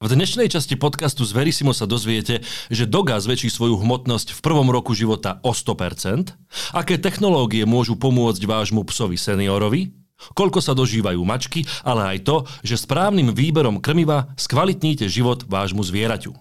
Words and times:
V 0.00 0.08
dnešnej 0.08 0.48
časti 0.48 0.80
podcastu 0.80 1.28
z 1.28 1.36
Verisimo 1.36 1.76
sa 1.76 1.84
dozviete, 1.84 2.40
že 2.72 2.88
Doga 2.88 3.20
zväčší 3.20 3.52
svoju 3.52 3.76
hmotnosť 3.84 4.32
v 4.32 4.40
prvom 4.40 4.72
roku 4.72 4.96
života 4.96 5.44
o 5.44 5.52
100%, 5.52 6.32
aké 6.72 6.96
technológie 6.96 7.68
môžu 7.68 8.00
pomôcť 8.00 8.40
vášmu 8.40 8.80
psovi 8.88 9.20
seniorovi, 9.20 9.92
koľko 10.32 10.64
sa 10.64 10.72
dožívajú 10.72 11.20
mačky, 11.20 11.68
ale 11.84 12.16
aj 12.16 12.18
to, 12.24 12.36
že 12.64 12.80
správnym 12.80 13.36
výberom 13.36 13.76
krmiva 13.76 14.32
skvalitníte 14.40 15.04
život 15.04 15.44
vášmu 15.44 15.84
zvieraťu. 15.84 16.32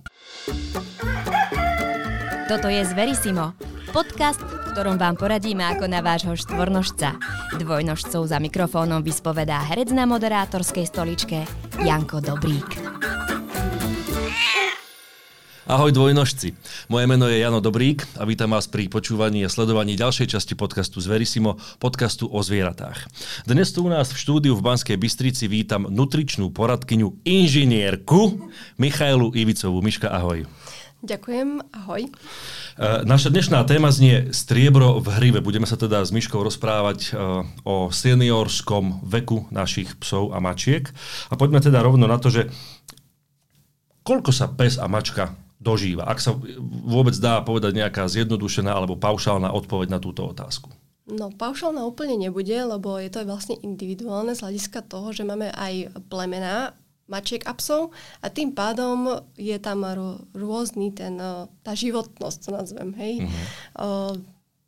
Toto 2.48 2.72
je 2.72 2.80
Zverisimo, 2.88 3.60
podcast, 3.92 4.40
v 4.40 4.72
ktorom 4.72 4.96
vám 4.96 5.20
poradíme 5.20 5.68
ako 5.68 5.92
na 5.92 6.00
vášho 6.00 6.40
štvornožca. 6.40 7.20
Dvojnožcov 7.60 8.24
za 8.24 8.40
mikrofónom 8.40 9.04
vyspovedá 9.04 9.60
herec 9.68 9.92
na 9.92 10.08
moderátorskej 10.08 10.88
stoličke 10.88 11.44
Janko 11.84 12.24
Dobrík. 12.24 12.80
Ahoj 15.70 15.94
dvojnožci. 15.94 16.58
Moje 16.90 17.06
meno 17.06 17.30
je 17.30 17.46
Jano 17.46 17.62
Dobrík 17.62 18.02
a 18.18 18.26
vítam 18.26 18.58
vás 18.58 18.66
pri 18.66 18.90
počúvaní 18.90 19.46
a 19.46 19.54
sledovaní 19.54 19.94
ďalšej 19.94 20.34
časti 20.34 20.58
podcastu 20.58 20.98
Zverisimo, 20.98 21.62
podcastu 21.78 22.26
o 22.26 22.42
zvieratách. 22.42 23.06
Dnes 23.46 23.70
tu 23.70 23.86
u 23.86 23.90
nás 23.94 24.10
v 24.10 24.18
štúdiu 24.18 24.58
v 24.58 24.66
Banskej 24.66 24.98
Bystrici 24.98 25.46
vítam 25.46 25.86
nutričnú 25.86 26.50
poradkyňu, 26.50 27.22
inžinierku 27.22 28.50
Michailu 28.82 29.30
Ivicovú. 29.38 29.86
Miška, 29.86 30.10
ahoj. 30.10 30.50
Ďakujem, 31.06 31.62
ahoj. 31.62 32.02
E, 32.02 32.10
naša 33.06 33.30
dnešná 33.30 33.62
téma 33.70 33.94
znie 33.94 34.34
striebro 34.34 34.98
v 34.98 35.22
hrive. 35.22 35.38
Budeme 35.46 35.70
sa 35.70 35.78
teda 35.78 36.02
s 36.02 36.10
Myškou 36.10 36.42
rozprávať 36.42 37.00
e, 37.06 37.10
o 37.62 37.94
seniorskom 37.94 39.06
veku 39.06 39.46
našich 39.54 40.02
psov 40.02 40.34
a 40.34 40.42
mačiek. 40.42 40.90
A 41.30 41.38
poďme 41.38 41.62
teda 41.62 41.86
rovno 41.86 42.10
na 42.10 42.18
to, 42.18 42.34
že 42.34 42.50
koľko 44.02 44.34
sa 44.34 44.50
pes 44.50 44.82
a 44.82 44.90
mačka 44.90 45.38
dožíva? 45.60 46.08
Ak 46.08 46.24
sa 46.24 46.34
vôbec 46.88 47.14
dá 47.20 47.44
povedať 47.44 47.76
nejaká 47.76 48.08
zjednodušená 48.08 48.72
alebo 48.72 48.96
paušálna 48.96 49.52
odpoveď 49.52 49.88
na 49.92 50.00
túto 50.00 50.26
otázku. 50.26 50.72
No, 51.10 51.34
paušálna 51.34 51.84
úplne 51.84 52.16
nebude, 52.16 52.54
lebo 52.54 52.96
je 53.02 53.10
to 53.10 53.26
vlastne 53.26 53.58
individuálne 53.66 54.38
z 54.38 54.46
hľadiska 54.46 54.86
toho, 54.86 55.10
že 55.10 55.26
máme 55.26 55.50
aj 55.52 55.90
plemená 56.08 56.72
mačiek 57.10 57.42
a 57.50 57.58
psov 57.58 57.90
a 58.22 58.30
tým 58.30 58.54
pádom 58.54 59.18
je 59.34 59.58
tam 59.58 59.82
rôzny 60.38 60.94
ten, 60.94 61.18
tá 61.66 61.74
životnosť, 61.74 62.38
to 62.46 62.50
nazvem, 62.54 62.90
hej. 63.02 63.14
Uh-huh. 63.26 63.34
Uh, 63.74 64.14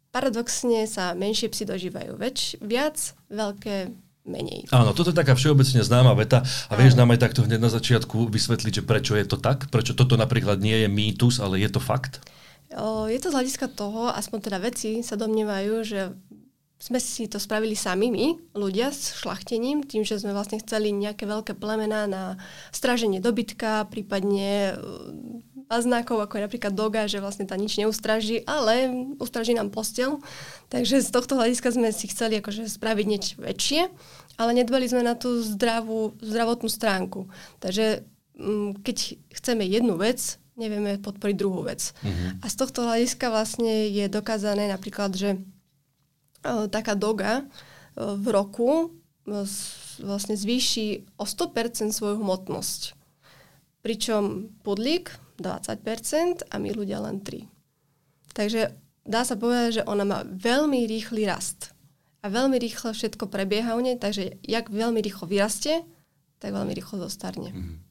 paradoxne 0.10 0.90
sa 0.90 1.14
menšie 1.14 1.54
psy 1.54 1.70
dožívajú 1.70 2.18
väč, 2.18 2.58
viac, 2.58 2.98
veľké 3.30 3.94
menej. 4.26 4.70
Áno, 4.70 4.94
toto 4.94 5.10
je 5.10 5.18
taká 5.18 5.34
všeobecne 5.34 5.82
známa 5.82 6.14
veta 6.14 6.46
a 6.70 6.74
vieš 6.78 6.94
nám 6.94 7.10
aj 7.14 7.26
takto 7.26 7.42
hneď 7.42 7.58
na 7.58 7.74
začiatku 7.74 8.30
vysvetliť, 8.30 8.82
že 8.82 8.84
prečo 8.86 9.18
je 9.18 9.26
to 9.26 9.42
tak? 9.42 9.68
Prečo 9.74 9.98
toto 9.98 10.14
napríklad 10.14 10.62
nie 10.62 10.86
je 10.86 10.88
mýtus, 10.90 11.42
ale 11.42 11.58
je 11.58 11.70
to 11.70 11.82
fakt? 11.82 12.22
Je 13.12 13.20
to 13.20 13.28
z 13.28 13.36
hľadiska 13.36 13.68
toho, 13.76 14.14
aspoň 14.16 14.40
teda 14.48 14.58
veci 14.64 15.04
sa 15.04 15.20
domnievajú, 15.20 15.74
že 15.84 16.16
sme 16.82 16.98
si 16.98 17.30
to 17.30 17.38
spravili 17.38 17.78
sami 17.78 18.10
my, 18.10 18.58
ľudia 18.58 18.90
s 18.90 19.14
šlachtením, 19.22 19.86
tým, 19.86 20.02
že 20.02 20.18
sme 20.18 20.34
vlastne 20.34 20.58
chceli 20.58 20.90
nejaké 20.90 21.30
veľké 21.30 21.54
plemená 21.54 22.10
na 22.10 22.42
straženie 22.74 23.22
dobytka, 23.22 23.86
prípadne 23.86 24.82
paznákov, 25.72 26.20
ako 26.20 26.36
je 26.36 26.46
napríklad 26.52 26.74
doga, 26.76 27.08
že 27.08 27.24
vlastne 27.24 27.48
tá 27.48 27.56
nič 27.56 27.80
neustraží, 27.80 28.44
ale 28.44 28.92
ustraží 29.24 29.56
nám 29.56 29.72
postel. 29.72 30.20
Takže 30.68 31.00
z 31.00 31.08
tohto 31.16 31.40
hľadiska 31.40 31.72
sme 31.72 31.96
si 31.96 32.12
chceli 32.12 32.44
akože 32.44 32.68
spraviť 32.68 33.06
niečo 33.08 33.40
väčšie, 33.40 33.88
ale 34.36 34.52
nedbali 34.52 34.92
sme 34.92 35.08
na 35.08 35.16
tú 35.16 35.40
zdravú, 35.40 36.20
zdravotnú 36.20 36.68
stránku. 36.68 37.32
Takže 37.64 38.04
mm, 38.36 38.84
keď 38.84 38.98
chceme 39.32 39.64
jednu 39.64 39.96
vec, 39.96 40.36
nevieme 40.60 41.00
podporiť 41.00 41.36
druhú 41.40 41.64
vec. 41.64 41.96
Mm-hmm. 42.04 42.44
A 42.44 42.46
z 42.52 42.56
tohto 42.60 42.84
hľadiska 42.84 43.32
vlastne 43.32 43.88
je 43.88 44.12
dokázané 44.12 44.68
napríklad, 44.68 45.16
že 45.16 45.40
o, 46.44 46.68
taká 46.68 47.00
doga 47.00 47.48
o, 47.96 48.20
v 48.20 48.28
roku 48.28 48.70
o, 48.70 49.44
vlastne 50.04 50.36
zvýši 50.36 51.16
o 51.16 51.24
100% 51.24 51.96
svoju 51.96 52.20
hmotnosť. 52.20 53.01
Pričom 53.82 54.54
podlík 54.62 55.10
20% 55.42 56.48
a 56.50 56.56
my 56.62 56.70
ľudia 56.74 57.02
len 57.02 57.20
3. 57.20 57.50
Takže 58.32 58.72
dá 59.04 59.22
sa 59.26 59.36
povedať, 59.36 59.82
že 59.82 59.88
ona 59.90 60.06
má 60.06 60.20
veľmi 60.26 60.86
rýchly 60.86 61.26
rast. 61.26 61.74
A 62.22 62.30
veľmi 62.30 62.62
rýchlo 62.62 62.94
všetko 62.94 63.34
prebieha 63.34 63.74
u 63.74 63.82
nej, 63.82 63.98
takže 63.98 64.38
jak 64.46 64.70
veľmi 64.70 65.02
rýchlo 65.02 65.26
vyrastie, 65.26 65.82
tak 66.38 66.54
veľmi 66.54 66.74
rýchlo 66.78 67.02
zostarne. 67.02 67.50
Mm-hmm. 67.50 67.91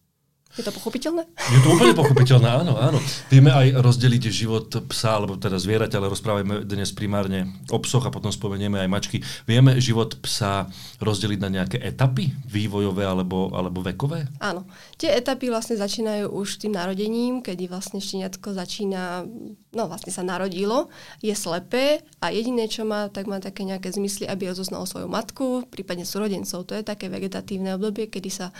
Je 0.59 0.67
to 0.67 0.75
pochopiteľné? 0.75 1.31
Je 1.31 1.61
to 1.63 1.79
úplne 1.79 1.95
pochopiteľné, 1.95 2.49
áno, 2.51 2.75
áno. 2.75 2.99
Vieme 3.31 3.55
aj 3.55 3.79
rozdeliť 3.87 4.23
život 4.35 4.67
psa, 4.91 5.23
alebo 5.23 5.39
teda 5.39 5.55
zvieraťa, 5.63 5.95
ale 5.95 6.11
rozprávame 6.11 6.67
dnes 6.67 6.91
primárne 6.91 7.47
o 7.71 7.79
psoch 7.79 8.03
a 8.03 8.11
potom 8.11 8.35
spomenieme 8.35 8.83
aj 8.83 8.89
mačky. 8.91 9.23
Vieme 9.47 9.79
život 9.79 10.19
psa 10.19 10.67
rozdeliť 10.99 11.39
na 11.39 11.51
nejaké 11.55 11.79
etapy 11.79 12.35
vývojové 12.51 13.07
alebo, 13.07 13.55
alebo 13.55 13.79
vekové? 13.79 14.27
Áno. 14.43 14.67
Tie 14.99 15.07
etapy 15.07 15.55
vlastne 15.55 15.79
začínajú 15.79 16.35
už 16.35 16.67
tým 16.67 16.75
narodením, 16.75 17.47
kedy 17.47 17.71
vlastne 17.71 18.03
šteniatko 18.03 18.51
začína, 18.51 19.23
no 19.71 19.83
vlastne 19.87 20.11
sa 20.11 20.27
narodilo, 20.27 20.91
je 21.23 21.31
slepé 21.31 22.03
a 22.19 22.35
jediné, 22.35 22.67
čo 22.67 22.83
má, 22.83 23.07
tak 23.07 23.31
má 23.31 23.39
také 23.39 23.63
nejaké 23.63 23.95
zmysly, 23.95 24.27
aby 24.27 24.51
rozoznalo 24.51 24.83
svoju 24.83 25.07
matku, 25.07 25.63
prípadne 25.71 26.03
súrodencov. 26.03 26.67
To 26.67 26.75
je 26.75 26.83
také 26.83 27.07
vegetatívne 27.07 27.79
obdobie, 27.79 28.11
kedy 28.11 28.31
sa 28.35 28.51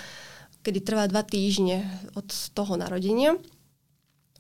kedy 0.61 0.79
trvá 0.85 1.09
dva 1.09 1.25
týždne 1.25 1.85
od 2.17 2.29
toho 2.53 2.77
narodenia. 2.77 3.37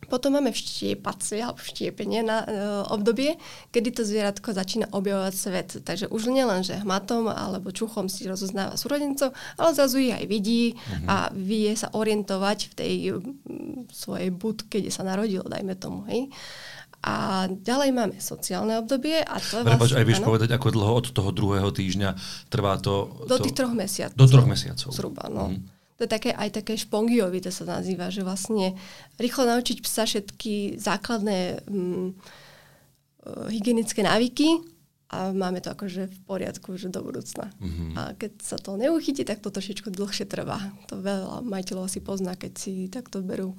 Potom 0.08 0.32
máme 0.32 0.48
vštiepacie 0.48 1.44
alebo 1.44 1.60
vštiepenie 1.60 2.24
na 2.24 2.42
e, 2.42 2.46
obdobie, 2.88 3.36
kedy 3.68 4.00
to 4.00 4.02
zvieratko 4.02 4.56
začína 4.56 4.88
objavovať 4.96 5.34
svet. 5.36 5.68
Takže 5.84 6.08
už 6.08 6.32
nielen, 6.32 6.64
že 6.64 6.80
hmatom 6.80 7.28
alebo 7.28 7.68
čuchom 7.68 8.08
si 8.08 8.24
rozoznáva 8.24 8.80
súrodencov, 8.80 9.36
ale 9.60 9.76
zrazu 9.76 10.00
ich 10.00 10.16
aj 10.16 10.24
vidí 10.24 10.72
uh-huh. 10.72 11.04
a 11.04 11.16
vie 11.36 11.68
sa 11.76 11.92
orientovať 11.92 12.58
v 12.58 12.72
tej 12.72 12.94
m, 13.20 13.84
svojej 13.92 14.32
budke, 14.32 14.80
kde 14.80 14.88
sa 14.88 15.04
narodil, 15.04 15.44
dajme 15.44 15.76
tomu. 15.76 16.08
Hej. 16.08 16.32
A 17.04 17.48
ďalej 17.48 17.90
máme 17.96 18.16
sociálne 18.20 18.80
obdobie. 18.80 19.20
A 19.20 19.36
to 19.40 19.64
Prepač, 19.64 19.94
vlastne, 19.94 20.00
aj 20.00 20.06
vieš 20.08 20.20
ano, 20.20 20.28
povedať, 20.32 20.48
ako 20.52 20.68
dlho 20.68 20.92
od 20.96 21.06
toho 21.12 21.30
druhého 21.32 21.70
týždňa 21.72 22.10
trvá 22.52 22.76
to? 22.80 23.24
Do 23.24 23.36
to, 23.36 23.44
tých 23.48 23.56
troch 23.56 23.72
mesiacov. 23.72 24.16
Do 24.16 24.26
troch 24.28 24.48
mesiacov. 24.48 24.88
Zhruba, 24.92 25.28
no. 25.28 25.52
Uh-huh 25.52 25.79
to 26.00 26.08
je 26.08 26.16
také, 26.16 26.32
aj 26.32 26.64
také 26.64 26.80
špongiovi, 26.80 27.44
to 27.44 27.52
sa 27.52 27.68
nazýva, 27.68 28.08
že 28.08 28.24
vlastne 28.24 28.72
rýchlo 29.20 29.44
naučiť 29.44 29.84
psa 29.84 30.08
všetky 30.08 30.80
základné 30.80 31.60
um, 31.68 32.16
hygienické 33.52 34.00
návyky 34.00 34.64
a 35.12 35.36
máme 35.36 35.60
to 35.60 35.76
akože 35.76 36.08
v 36.08 36.18
poriadku, 36.24 36.72
že 36.80 36.88
do 36.88 37.04
budúcna. 37.04 37.52
Mm-hmm. 37.60 37.90
A 38.00 38.16
keď 38.16 38.32
sa 38.40 38.56
to 38.56 38.80
neuchytí, 38.80 39.28
tak 39.28 39.44
to 39.44 39.52
trošičku 39.52 39.92
dlhšie 39.92 40.24
trvá. 40.24 40.72
To 40.88 40.96
veľa 40.96 41.44
majiteľov 41.44 41.92
si 41.92 42.00
pozná, 42.00 42.32
keď 42.32 42.52
si 42.56 42.88
takto 42.88 43.20
berú 43.20 43.52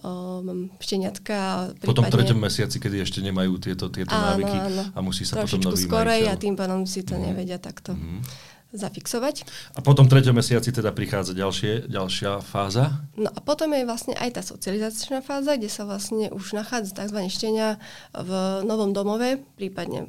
um, 0.00 0.72
šteniatka. 0.80 1.76
Po 1.76 1.92
tom 1.92 2.08
treťom 2.08 2.40
mesiaci, 2.40 2.80
kedy 2.80 3.04
ešte 3.04 3.20
nemajú 3.20 3.60
tieto, 3.60 3.92
tieto 3.92 4.16
áno, 4.16 4.40
návyky 4.40 4.56
áno. 4.56 4.82
a 4.96 4.98
musí 5.04 5.28
sa 5.28 5.44
Trošičku 5.44 5.60
potom 5.60 5.76
nový 5.76 5.84
skorej 5.84 6.22
majiteľ. 6.24 6.32
a 6.32 6.40
tým 6.40 6.54
pádom 6.56 6.80
si 6.88 7.04
to 7.04 7.12
mm-hmm. 7.12 7.28
nevedia 7.28 7.60
takto. 7.60 7.92
Mm-hmm 7.92 8.50
zafixovať. 8.72 9.44
A 9.76 9.80
potom 9.84 10.08
v 10.08 10.18
treťom 10.18 10.36
mesiaci 10.36 10.72
teda 10.72 10.90
prichádza 10.96 11.36
ďalšie, 11.36 11.86
ďalšia 11.92 12.40
fáza? 12.40 13.04
No 13.14 13.28
a 13.28 13.38
potom 13.44 13.70
je 13.76 13.84
vlastne 13.84 14.16
aj 14.16 14.40
tá 14.40 14.42
socializačná 14.42 15.20
fáza, 15.20 15.60
kde 15.60 15.68
sa 15.68 15.84
vlastne 15.84 16.32
už 16.32 16.56
nachádza 16.56 17.04
tzv. 17.04 17.28
štenia 17.28 17.76
v 18.16 18.30
novom 18.64 18.96
domove, 18.96 19.44
prípadne 19.60 20.08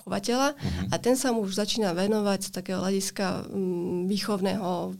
chovateľa 0.00 0.56
uh-huh. 0.56 0.86
a 0.90 0.94
ten 0.96 1.12
sa 1.12 1.30
mu 1.30 1.44
už 1.44 1.60
začína 1.60 1.92
venovať 1.92 2.48
z 2.48 2.50
takého 2.56 2.80
hľadiska 2.80 3.52
um, 3.52 4.08
výchovného 4.08 4.96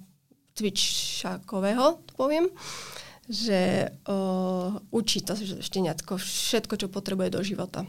cvičakového, 0.53 2.05
to 2.05 2.12
poviem, 2.21 2.53
že 3.31 3.89
uh, 4.10 4.77
učí 4.93 5.25
to 5.25 5.39
šteniatko 5.39 6.19
všetko, 6.21 6.75
čo 6.77 6.86
potrebuje 6.93 7.28
do 7.33 7.41
života. 7.41 7.86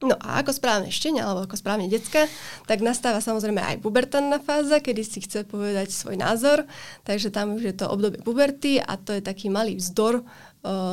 No 0.00 0.16
a 0.16 0.40
ako 0.40 0.56
správne 0.56 0.88
štenia, 0.88 1.28
alebo 1.28 1.44
ako 1.44 1.60
správne 1.60 1.84
decka, 1.84 2.24
tak 2.64 2.80
nastáva 2.80 3.20
samozrejme 3.20 3.60
aj 3.60 3.84
pubertálna 3.84 4.40
fáza, 4.40 4.80
kedy 4.80 5.04
si 5.04 5.20
chce 5.20 5.44
povedať 5.44 5.92
svoj 5.92 6.16
názor, 6.16 6.64
takže 7.04 7.28
tam 7.28 7.60
už 7.60 7.68
je 7.68 7.74
to 7.76 7.84
obdobie 7.84 8.16
puberty 8.24 8.80
a 8.80 8.96
to 8.96 9.12
je 9.12 9.20
taký 9.20 9.52
malý 9.52 9.76
vzdor 9.76 10.24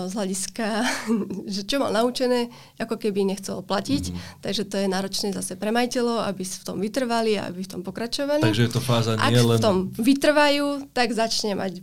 z 0.07 0.11
hľadiska, 0.11 0.67
že 1.55 1.63
čo 1.63 1.79
mal 1.79 1.95
naučené, 1.95 2.51
ako 2.79 2.99
keby 2.99 3.23
nechcel 3.23 3.63
platiť, 3.63 4.03
mm-hmm. 4.11 4.43
takže 4.43 4.63
to 4.67 4.75
je 4.75 4.87
náročné 4.91 5.31
zase 5.31 5.55
pre 5.55 5.71
majiteľov, 5.71 6.27
aby 6.27 6.43
v 6.43 6.65
tom 6.67 6.77
vytrvali 6.79 7.39
a 7.39 7.47
aby 7.47 7.63
v 7.63 7.71
tom 7.79 7.81
pokračovali. 7.87 8.43
Takže 8.43 8.63
je 8.67 8.71
to 8.71 8.83
fáza 8.83 9.15
nie 9.15 9.23
Ak 9.23 9.33
len... 9.39 9.59
v 9.59 9.63
tom 9.63 9.77
vytrvajú, 9.95 10.91
tak 10.91 11.15
začne 11.15 11.55
mať 11.55 11.79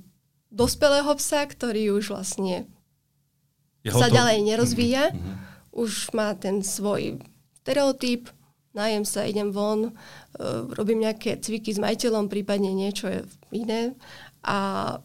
dospelého 0.53 1.09
psa, 1.17 1.45
ktorý 1.45 1.93
už 1.97 2.13
vlastne 2.13 2.69
je 3.85 3.93
sa 3.93 4.13
ďalej 4.13 4.45
nerozvíja. 4.45 5.13
Mm-hmm 5.13 5.44
už 5.75 6.15
má 6.15 6.33
ten 6.39 6.63
svoj 6.63 7.19
stereotyp, 7.61 8.31
nájem 8.73 9.03
sa, 9.03 9.27
idem 9.27 9.51
von, 9.51 9.91
uh, 9.91 9.93
robím 10.79 11.03
nejaké 11.03 11.37
cviky 11.43 11.75
s 11.75 11.83
majiteľom, 11.83 12.31
prípadne 12.31 12.71
niečo 12.71 13.11
je 13.11 13.21
iné 13.51 13.95
A 14.45 14.57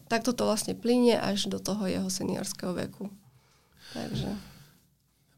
takto 0.06 0.36
to 0.36 0.44
vlastne 0.44 0.76
plynie 0.76 1.16
až 1.16 1.48
do 1.48 1.58
toho 1.58 1.88
jeho 1.88 2.08
seniorského 2.12 2.76
veku. 2.76 3.08
Takže... 3.96 4.28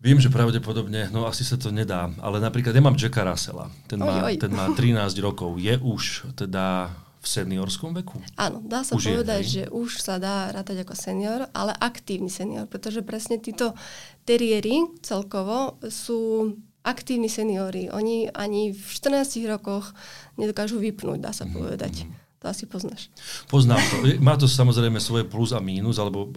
Viem, 0.03 0.19
že 0.19 0.35
pravdepodobne, 0.35 1.07
no 1.15 1.31
asi 1.31 1.47
sa 1.47 1.55
to 1.55 1.71
nedá, 1.71 2.11
ale 2.19 2.43
napríklad 2.43 2.75
ja 2.75 2.83
mám 2.83 2.99
Jacka 2.99 3.23
Russella, 3.23 3.71
ten 3.87 4.03
má, 4.03 4.27
Oj, 4.27 4.35
oj. 4.35 4.43
ten 4.43 4.51
má 4.51 4.67
13 4.75 4.99
rokov, 5.23 5.63
je 5.63 5.79
už 5.79 6.35
teda 6.35 6.91
v 7.23 7.27
seniorskom 7.29 7.95
veku? 7.95 8.19
Áno, 8.35 8.59
dá 8.61 8.83
sa 8.83 8.93
Už 8.93 9.03
je, 9.03 9.11
povedať, 9.13 9.41
hej? 9.41 9.51
že 9.53 9.63
už 9.71 9.91
sa 9.97 10.19
dá 10.19 10.51
rátať 10.51 10.83
ako 10.83 10.93
senior, 10.93 11.47
ale 11.53 11.71
aktívny 11.73 12.27
senior, 12.27 12.67
pretože 12.67 13.01
presne 13.01 13.39
títo 13.39 13.79
teriéry 14.21 14.75
celkovo 15.01 15.57
sú 15.85 16.53
aktívni 16.83 17.29
seniori. 17.29 17.87
Oni 17.89 18.27
ani 18.27 18.71
v 18.71 18.83
14 18.83 19.23
rokoch 19.47 19.95
nedokážu 20.35 20.77
vypnúť, 20.77 21.19
dá 21.19 21.31
sa 21.31 21.45
Mhm, 21.45 21.53
povedať. 21.53 21.95
To 22.37 22.51
asi 22.51 22.67
poznáš. 22.67 23.07
Poznám 23.47 23.79
to. 23.79 24.03
Je- 24.05 24.19
Má 24.19 24.35
to 24.35 24.51
samozrejme 24.51 24.99
svoje 24.99 25.23
plus 25.23 25.55
a 25.55 25.61
mínus, 25.61 25.95
alebo 25.97 26.27
e, 26.27 26.31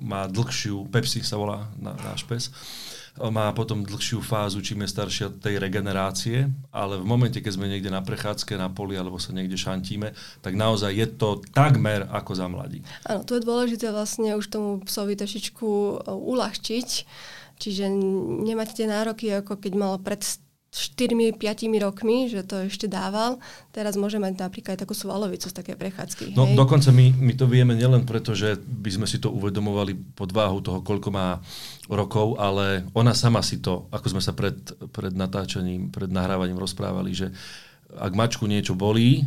má 0.00 0.24
dlhšiu, 0.24 0.86
Pepsi 0.86 1.18
sa 1.20 1.34
volá 1.34 1.66
na, 1.76 1.90
náš 1.96 2.22
pes, 2.22 2.42
E, 2.46 2.54
má 3.28 3.52
potom 3.52 3.84
dlhšiu 3.84 4.24
fázu, 4.24 4.64
čím 4.64 4.88
je 4.88 4.92
staršia 4.96 5.26
tej 5.36 5.60
regenerácie, 5.60 6.48
ale 6.72 6.96
v 6.96 7.04
momente, 7.04 7.36
keď 7.44 7.52
sme 7.52 7.68
niekde 7.68 7.92
na 7.92 8.00
prechádzke, 8.00 8.56
na 8.56 8.72
poli, 8.72 8.96
alebo 8.96 9.20
sa 9.20 9.36
niekde 9.36 9.60
šantíme, 9.60 10.16
tak 10.40 10.56
naozaj 10.56 10.96
je 10.96 11.06
to 11.12 11.44
takmer 11.52 12.08
ako 12.08 12.32
za 12.32 12.48
mladí. 12.48 12.80
Áno, 13.04 13.20
tu 13.28 13.36
je 13.36 13.44
dôležité 13.44 13.92
vlastne 13.92 14.32
už 14.40 14.48
tomu 14.48 14.80
psovi 14.88 15.20
trošičku 15.20 15.68
e, 15.68 15.92
uľahčiť, 16.08 16.88
čiže 17.60 17.84
n- 17.92 18.48
nemať 18.48 18.68
tie 18.72 18.86
nároky, 18.88 19.28
ako 19.36 19.60
keď 19.60 19.72
mal 19.76 20.00
pred 20.00 20.24
4-5 20.70 21.34
rokmi, 21.82 22.30
že 22.30 22.46
to 22.46 22.70
ešte 22.70 22.86
dával. 22.86 23.42
Teraz 23.74 23.98
môže 23.98 24.22
mať 24.22 24.38
napríklad 24.38 24.78
aj 24.78 24.86
takú 24.86 24.94
svalovicu 24.94 25.50
z 25.50 25.54
také 25.54 25.74
prechádzky. 25.74 26.38
No 26.38 26.46
hej? 26.46 26.54
dokonca 26.54 26.94
my, 26.94 27.10
my 27.10 27.32
to 27.34 27.50
vieme 27.50 27.74
nielen 27.74 28.06
preto, 28.06 28.38
že 28.38 28.54
by 28.54 28.90
sme 28.94 29.06
si 29.10 29.18
to 29.18 29.34
uvedomovali 29.34 30.14
pod 30.14 30.30
váhu 30.30 30.62
toho, 30.62 30.78
koľko 30.86 31.10
má 31.10 31.42
rokov, 31.90 32.38
ale 32.38 32.86
ona 32.94 33.18
sama 33.18 33.42
si 33.42 33.58
to, 33.58 33.90
ako 33.90 34.14
sme 34.14 34.22
sa 34.22 34.30
pred, 34.30 34.54
pred 34.94 35.10
natáčaním, 35.10 35.90
pred 35.90 36.06
nahrávaním 36.06 36.62
rozprávali, 36.62 37.18
že 37.18 37.34
ak 37.90 38.14
mačku 38.14 38.46
niečo 38.46 38.78
bolí, 38.78 39.26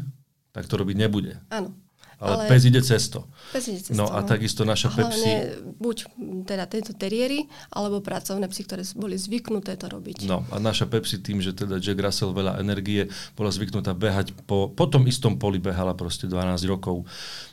tak 0.56 0.72
to 0.72 0.80
robiť 0.80 0.96
nebude. 0.96 1.36
Áno. 1.52 1.76
Ale, 2.24 2.48
ale 2.48 2.56
pes 2.56 2.64
ide 2.64 2.80
cez 2.80 3.12
to. 3.12 3.28
Pes 3.52 3.68
ide 3.68 3.84
cez 3.84 3.92
No 3.92 4.08
a 4.08 4.24
takisto 4.24 4.64
naša 4.64 4.96
Hlavne 4.96 5.12
Pepsi... 5.12 5.32
buď 5.76 5.98
m, 6.16 6.48
teda 6.48 6.64
tieto 6.72 6.96
teriéry, 6.96 7.52
alebo 7.76 8.00
pracovné 8.00 8.48
psy, 8.48 8.64
ktoré 8.64 8.88
boli 8.96 9.20
zvyknuté 9.20 9.76
to 9.76 9.92
robiť. 9.92 10.24
No 10.24 10.48
a 10.48 10.64
naša 10.64 10.88
Pepsi 10.88 11.20
tým, 11.20 11.44
že 11.44 11.52
teda 11.52 11.84
Jack 11.84 12.00
Russell 12.00 12.32
veľa 12.32 12.64
energie, 12.64 13.12
bola 13.36 13.52
zvyknutá 13.52 13.92
behať 13.92 14.32
po, 14.48 14.72
po 14.72 14.86
tom 14.88 15.04
istom 15.04 15.36
poli 15.36 15.60
behala 15.60 15.92
proste 15.92 16.32
12 16.32 16.64
rokov. 16.72 17.04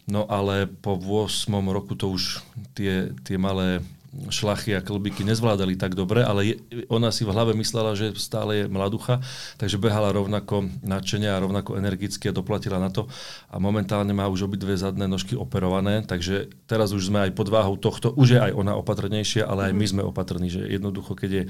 No 0.06 0.30
ale 0.30 0.70
po 0.70 0.94
8 0.94 1.50
roku 1.74 1.98
to 1.98 2.14
už 2.14 2.38
tie, 2.78 3.10
tie 3.26 3.34
malé 3.34 3.82
šlachy 4.10 4.74
a 4.74 4.82
klbiky 4.82 5.22
nezvládali 5.22 5.78
tak 5.78 5.94
dobre, 5.94 6.26
ale 6.26 6.54
je, 6.54 6.54
ona 6.90 7.14
si 7.14 7.22
v 7.22 7.30
hlave 7.30 7.54
myslela, 7.54 7.94
že 7.94 8.10
stále 8.18 8.64
je 8.64 8.64
mladucha, 8.66 9.22
takže 9.54 9.78
behala 9.78 10.10
rovnako 10.10 10.66
nadšenia 10.82 11.38
a 11.38 11.42
rovnako 11.42 11.78
energicky 11.78 12.26
a 12.26 12.34
doplatila 12.34 12.82
na 12.82 12.90
to. 12.90 13.06
A 13.54 13.62
momentálne 13.62 14.10
má 14.10 14.26
už 14.26 14.50
obidve 14.50 14.74
zadné 14.74 15.06
nožky 15.06 15.38
operované, 15.38 16.02
takže 16.02 16.50
teraz 16.66 16.90
už 16.90 17.14
sme 17.14 17.30
aj 17.30 17.38
pod 17.38 17.48
váhou 17.54 17.78
tohto, 17.78 18.10
už 18.18 18.34
je 18.34 18.40
aj 18.42 18.52
ona 18.52 18.74
opatrnejšia, 18.74 19.46
ale 19.46 19.70
aj 19.70 19.74
my 19.78 19.86
sme 19.86 20.02
opatrní, 20.02 20.50
že 20.50 20.66
jednoducho, 20.66 21.14
keď 21.14 21.30
je, 21.30 21.42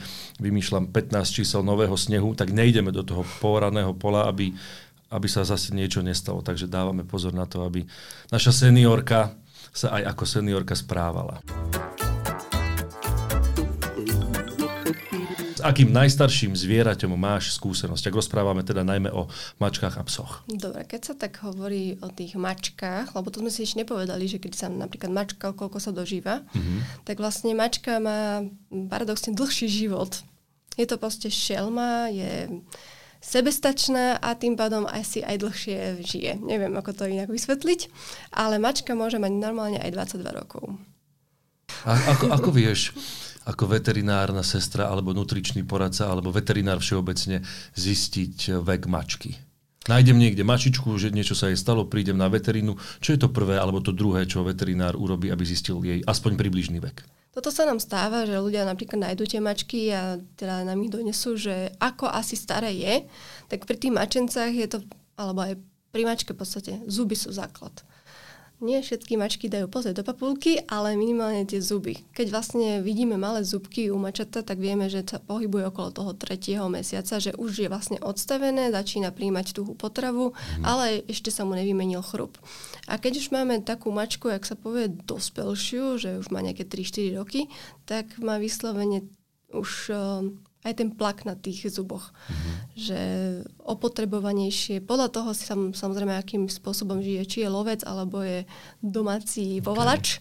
vymýšľam 0.44 0.92
15 0.92 1.32
čísel 1.32 1.64
nového 1.64 1.96
snehu, 1.96 2.36
tak 2.36 2.52
nejdeme 2.52 2.92
do 2.92 3.00
toho 3.00 3.24
poraného 3.40 3.96
pola, 3.96 4.28
aby, 4.28 4.52
aby 5.08 5.26
sa 5.32 5.48
zase 5.48 5.72
niečo 5.72 6.04
nestalo, 6.04 6.44
takže 6.44 6.68
dávame 6.68 7.08
pozor 7.08 7.32
na 7.32 7.48
to, 7.48 7.64
aby 7.64 7.88
naša 8.28 8.68
seniorka 8.68 9.32
sa 9.70 9.96
aj 9.96 10.12
ako 10.12 10.24
seniorka 10.26 10.74
správala. 10.74 11.40
S 15.60 15.68
akým 15.68 15.92
najstarším 15.92 16.56
zvieraťom 16.56 17.12
máš 17.20 17.52
skúsenosť? 17.60 18.08
Ak 18.08 18.16
rozprávame 18.16 18.64
teda 18.64 18.80
najmä 18.80 19.12
o 19.12 19.28
mačkách 19.60 20.00
a 20.00 20.02
psoch. 20.08 20.40
Dobre, 20.48 20.88
keď 20.88 21.12
sa 21.12 21.14
tak 21.20 21.36
hovorí 21.44 22.00
o 22.00 22.08
tých 22.08 22.32
mačkách, 22.32 23.12
lebo 23.12 23.28
to 23.28 23.44
sme 23.44 23.52
si 23.52 23.68
ešte 23.68 23.84
nepovedali, 23.84 24.24
že 24.24 24.40
keď 24.40 24.52
sa 24.56 24.66
napríklad 24.72 25.12
mačka, 25.12 25.52
koľko 25.52 25.76
sa 25.76 25.92
dožíva, 25.92 26.48
mm-hmm. 26.56 27.04
tak 27.04 27.20
vlastne 27.20 27.52
mačka 27.52 28.00
má 28.00 28.40
paradoxne 28.88 29.36
dlhší 29.36 29.68
život. 29.68 30.24
Je 30.80 30.88
to 30.88 30.96
proste 30.96 31.28
šelma, 31.28 32.08
je 32.08 32.64
sebestačná 33.20 34.16
a 34.16 34.32
tým 34.32 34.56
pádom 34.56 34.88
asi 34.88 35.20
aj 35.20 35.44
dlhšie 35.44 36.00
žije. 36.00 36.40
Neviem, 36.40 36.72
ako 36.72 36.96
to 36.96 37.04
inak 37.04 37.28
vysvetliť, 37.28 37.92
ale 38.32 38.56
mačka 38.56 38.96
môže 38.96 39.20
mať 39.20 39.36
normálne 39.36 39.76
aj 39.76 39.92
22 40.24 40.24
rokov. 40.40 40.80
A 41.84 42.00
ako, 42.16 42.32
ako 42.32 42.48
vieš, 42.48 42.96
ako 43.46 43.72
veterinárna 43.72 44.44
sestra 44.44 44.90
alebo 44.90 45.16
nutričný 45.16 45.64
poradca 45.64 46.12
alebo 46.12 46.28
veterinár 46.34 46.81
všeobecne 46.82 47.40
zistiť 47.76 48.60
vek 48.60 48.84
mačky? 48.90 49.37
Nájdem 49.88 50.20
niekde 50.20 50.44
mačičku, 50.44 50.92
že 51.00 51.08
niečo 51.08 51.32
sa 51.32 51.48
jej 51.48 51.56
stalo, 51.56 51.88
prídem 51.88 52.14
na 52.14 52.28
veterínu. 52.28 52.76
Čo 53.00 53.16
je 53.16 53.20
to 53.25 53.32
prvé 53.32 53.56
alebo 53.56 53.81
to 53.81 53.96
druhé, 53.96 54.28
čo 54.28 54.44
veterinár 54.44 54.92
urobí, 54.92 55.32
aby 55.32 55.40
zistil 55.40 55.81
jej 55.81 56.04
aspoň 56.04 56.37
približný 56.37 56.78
vek? 56.84 57.00
Toto 57.31 57.48
sa 57.48 57.64
nám 57.64 57.81
stáva, 57.81 58.26
že 58.26 58.37
ľudia 58.37 58.66
napríklad 58.66 59.06
nájdú 59.06 59.25
tie 59.25 59.40
mačky 59.40 59.88
a 59.94 60.19
teda 60.37 60.66
nám 60.66 60.82
ich 60.82 60.92
donesú, 60.92 61.38
že 61.38 61.72
ako 61.78 62.10
asi 62.10 62.34
staré 62.34 62.75
je, 62.75 62.94
tak 63.46 63.64
pri 63.64 63.78
tých 63.78 63.94
mačencách 63.94 64.52
je 64.52 64.66
to, 64.69 64.78
alebo 65.16 65.46
aj 65.48 65.54
pri 65.94 66.02
mačke 66.04 66.34
v 66.34 66.40
podstate, 66.42 66.72
zuby 66.90 67.14
sú 67.14 67.31
základ. 67.31 67.72
Nie 68.60 68.84
všetky 68.84 69.16
mačky 69.16 69.48
dajú 69.48 69.72
pozrieť 69.72 70.04
do 70.04 70.04
papulky, 70.04 70.60
ale 70.68 70.92
minimálne 70.92 71.48
tie 71.48 71.64
zuby. 71.64 72.04
Keď 72.12 72.26
vlastne 72.28 72.68
vidíme 72.84 73.16
malé 73.16 73.40
zubky 73.40 73.88
u 73.88 73.96
mačata, 73.96 74.44
tak 74.44 74.60
vieme, 74.60 74.84
že 74.92 75.00
sa 75.00 75.16
pohybuje 75.16 75.72
okolo 75.72 75.88
toho 75.88 76.12
tretieho 76.12 76.68
mesiaca, 76.68 77.16
že 77.16 77.32
už 77.40 77.64
je 77.64 77.72
vlastne 77.72 77.96
odstavené, 78.04 78.68
začína 78.68 79.16
príjmať 79.16 79.56
tuhú 79.56 79.72
potravu, 79.72 80.36
mm. 80.36 80.64
ale 80.68 81.00
ešte 81.08 81.32
sa 81.32 81.48
mu 81.48 81.56
nevymenil 81.56 82.04
chrup. 82.04 82.36
A 82.84 83.00
keď 83.00 83.24
už 83.24 83.32
máme 83.32 83.64
takú 83.64 83.88
mačku, 83.88 84.28
jak 84.28 84.44
sa 84.44 84.60
povie, 84.60 84.92
dospelšiu, 84.92 85.96
že 85.96 86.20
už 86.20 86.28
má 86.28 86.44
nejaké 86.44 86.68
3-4 86.68 87.16
roky, 87.16 87.48
tak 87.88 88.20
má 88.20 88.36
vyslovene 88.36 89.08
už 89.56 89.88
um, 89.88 90.36
aj 90.60 90.72
ten 90.76 90.92
plak 90.92 91.24
na 91.24 91.32
tých 91.36 91.72
zuboch. 91.72 92.12
Mm-hmm. 92.12 92.54
Že 92.76 93.00
opotrebovanejšie, 93.64 94.84
podľa 94.84 95.08
toho 95.08 95.30
si 95.32 95.48
sam, 95.48 95.72
samozrejme, 95.72 96.12
akým 96.12 96.46
spôsobom 96.52 97.00
žije, 97.00 97.22
či 97.24 97.38
je 97.44 97.48
lovec, 97.48 97.80
alebo 97.88 98.20
je 98.20 98.44
domáci 98.84 99.58
okay. 99.58 99.64
povalač, 99.64 100.20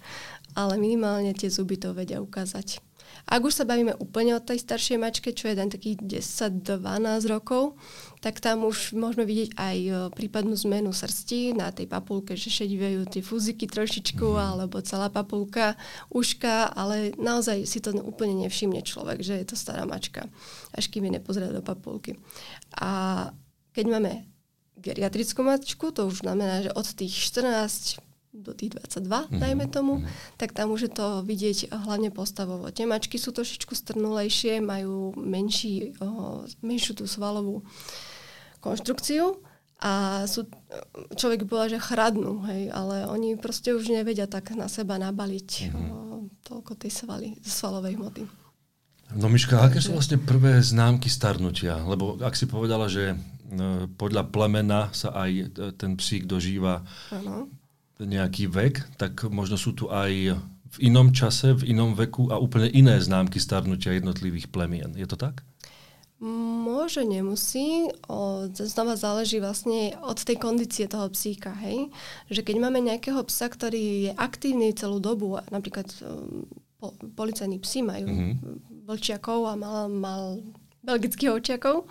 ale 0.56 0.80
minimálne 0.80 1.36
tie 1.36 1.52
zuby 1.52 1.76
to 1.76 1.92
vedia 1.92 2.24
ukázať. 2.24 2.89
Ak 3.26 3.42
už 3.44 3.52
sa 3.52 3.64
bavíme 3.68 3.98
úplne 4.00 4.38
o 4.38 4.44
tej 4.44 4.64
staršej 4.64 4.98
mačke, 5.02 5.30
čo 5.36 5.52
je 5.52 5.56
ten 5.60 5.70
takých 5.72 6.00
10-12 6.24 6.80
rokov, 7.28 7.76
tak 8.20 8.44
tam 8.44 8.68
už 8.68 8.96
môžeme 8.96 9.24
vidieť 9.24 9.56
aj 9.56 9.78
e, 9.80 9.92
prípadnú 10.12 10.56
zmenu 10.68 10.92
srsti 10.92 11.56
na 11.56 11.72
tej 11.72 11.88
papulke, 11.88 12.36
že 12.36 12.52
šedivejú 12.52 13.08
tie 13.08 13.24
fúziky 13.24 13.64
trošičku, 13.64 14.28
mm. 14.28 14.40
alebo 14.40 14.84
celá 14.84 15.08
papulka, 15.08 15.80
uška, 16.12 16.72
ale 16.76 17.16
naozaj 17.16 17.64
si 17.64 17.80
to 17.80 17.96
úplne 18.04 18.44
nevšimne 18.44 18.84
človek, 18.84 19.24
že 19.24 19.40
je 19.40 19.46
to 19.48 19.56
stará 19.56 19.88
mačka, 19.88 20.28
až 20.76 20.92
kým 20.92 21.08
je 21.08 21.16
nepozrie 21.16 21.48
do 21.48 21.64
papulky. 21.64 22.20
A 22.76 23.32
keď 23.72 23.86
máme 23.88 24.28
geriatrickú 24.80 25.44
mačku, 25.44 25.92
to 25.96 26.08
už 26.08 26.28
znamená, 26.28 26.64
že 26.64 26.76
od 26.76 26.88
tých 26.92 27.16
14 27.32 28.09
do 28.30 28.54
tých 28.54 28.78
22, 28.78 29.10
mm-hmm. 29.10 29.40
dajme 29.42 29.66
tomu, 29.74 29.94
mm-hmm. 30.00 30.38
tak 30.38 30.54
tam 30.54 30.70
už 30.70 30.90
je 30.90 30.92
to 30.94 31.08
vidieť 31.26 31.74
hlavne 31.74 32.14
postavovo. 32.14 32.70
Tie 32.70 32.86
mačky 32.86 33.18
sú 33.18 33.34
trošičku 33.34 33.74
strnulejšie, 33.74 34.62
majú 34.62 35.18
menší, 35.18 35.98
oh, 35.98 36.46
menšiu 36.62 36.94
tú 36.94 37.06
svalovú 37.10 37.66
konštrukciu 38.62 39.42
a 39.82 40.24
sú, 40.30 40.46
človek 41.18 41.50
bola, 41.50 41.72
že 41.72 41.82
chradnú, 41.82 42.46
hej, 42.46 42.70
ale 42.70 43.10
oni 43.10 43.40
proste 43.40 43.74
už 43.74 43.90
nevedia 43.90 44.30
tak 44.30 44.54
na 44.54 44.70
seba 44.70 45.02
nabaliť 45.02 45.50
mm-hmm. 45.74 45.90
oh, 45.90 46.30
toľko 46.46 46.78
tej 46.78 46.92
svaly, 46.94 47.28
svalovej 47.42 47.98
hmoty. 47.98 48.24
No 49.10 49.26
Miška, 49.26 49.58
aké 49.66 49.82
sú 49.82 49.98
vlastne 49.98 50.22
prvé 50.22 50.62
známky 50.62 51.10
starnutia? 51.10 51.82
Lebo 51.82 52.22
ak 52.22 52.38
si 52.38 52.46
povedala, 52.46 52.86
že 52.86 53.18
podľa 53.98 54.30
plemena 54.30 54.94
sa 54.94 55.10
aj 55.26 55.58
ten 55.82 55.98
psík 55.98 56.30
dožíva 56.30 56.86
ano 57.10 57.50
nejaký 58.00 58.48
vek, 58.48 58.96
tak 58.96 59.28
možno 59.28 59.60
sú 59.60 59.76
tu 59.76 59.92
aj 59.92 60.40
v 60.70 60.78
inom 60.86 61.12
čase, 61.12 61.58
v 61.58 61.74
inom 61.74 61.98
veku 61.98 62.30
a 62.30 62.38
úplne 62.38 62.70
iné 62.72 63.02
známky 63.02 63.42
starnutia 63.42 63.98
jednotlivých 63.98 64.54
plemien. 64.54 64.94
Je 64.96 65.10
to 65.10 65.18
tak? 65.18 65.42
Môže, 66.20 67.08
nemusí. 67.08 67.88
O, 68.12 68.52
znova 68.52 69.00
záleží 69.00 69.40
vlastne 69.40 69.96
od 70.04 70.20
tej 70.20 70.36
kondície 70.36 70.86
toho 70.86 71.08
psíka. 71.16 71.56
Hej? 71.64 71.90
Že 72.28 72.44
keď 72.44 72.56
máme 72.60 72.84
nejakého 72.84 73.24
psa, 73.24 73.48
ktorý 73.48 74.12
je 74.12 74.12
aktívny 74.20 74.76
celú 74.76 75.00
dobu, 75.00 75.40
napríklad 75.48 75.88
po, 76.80 76.92
policajní 77.16 77.64
psi 77.64 77.88
majú 77.88 78.08
mm-hmm. 78.08 78.84
vlčiakov 78.88 79.48
a 79.48 79.54
mal, 79.56 79.88
mal 79.88 80.24
belgických 80.84 81.40
ovčiakov, 81.40 81.88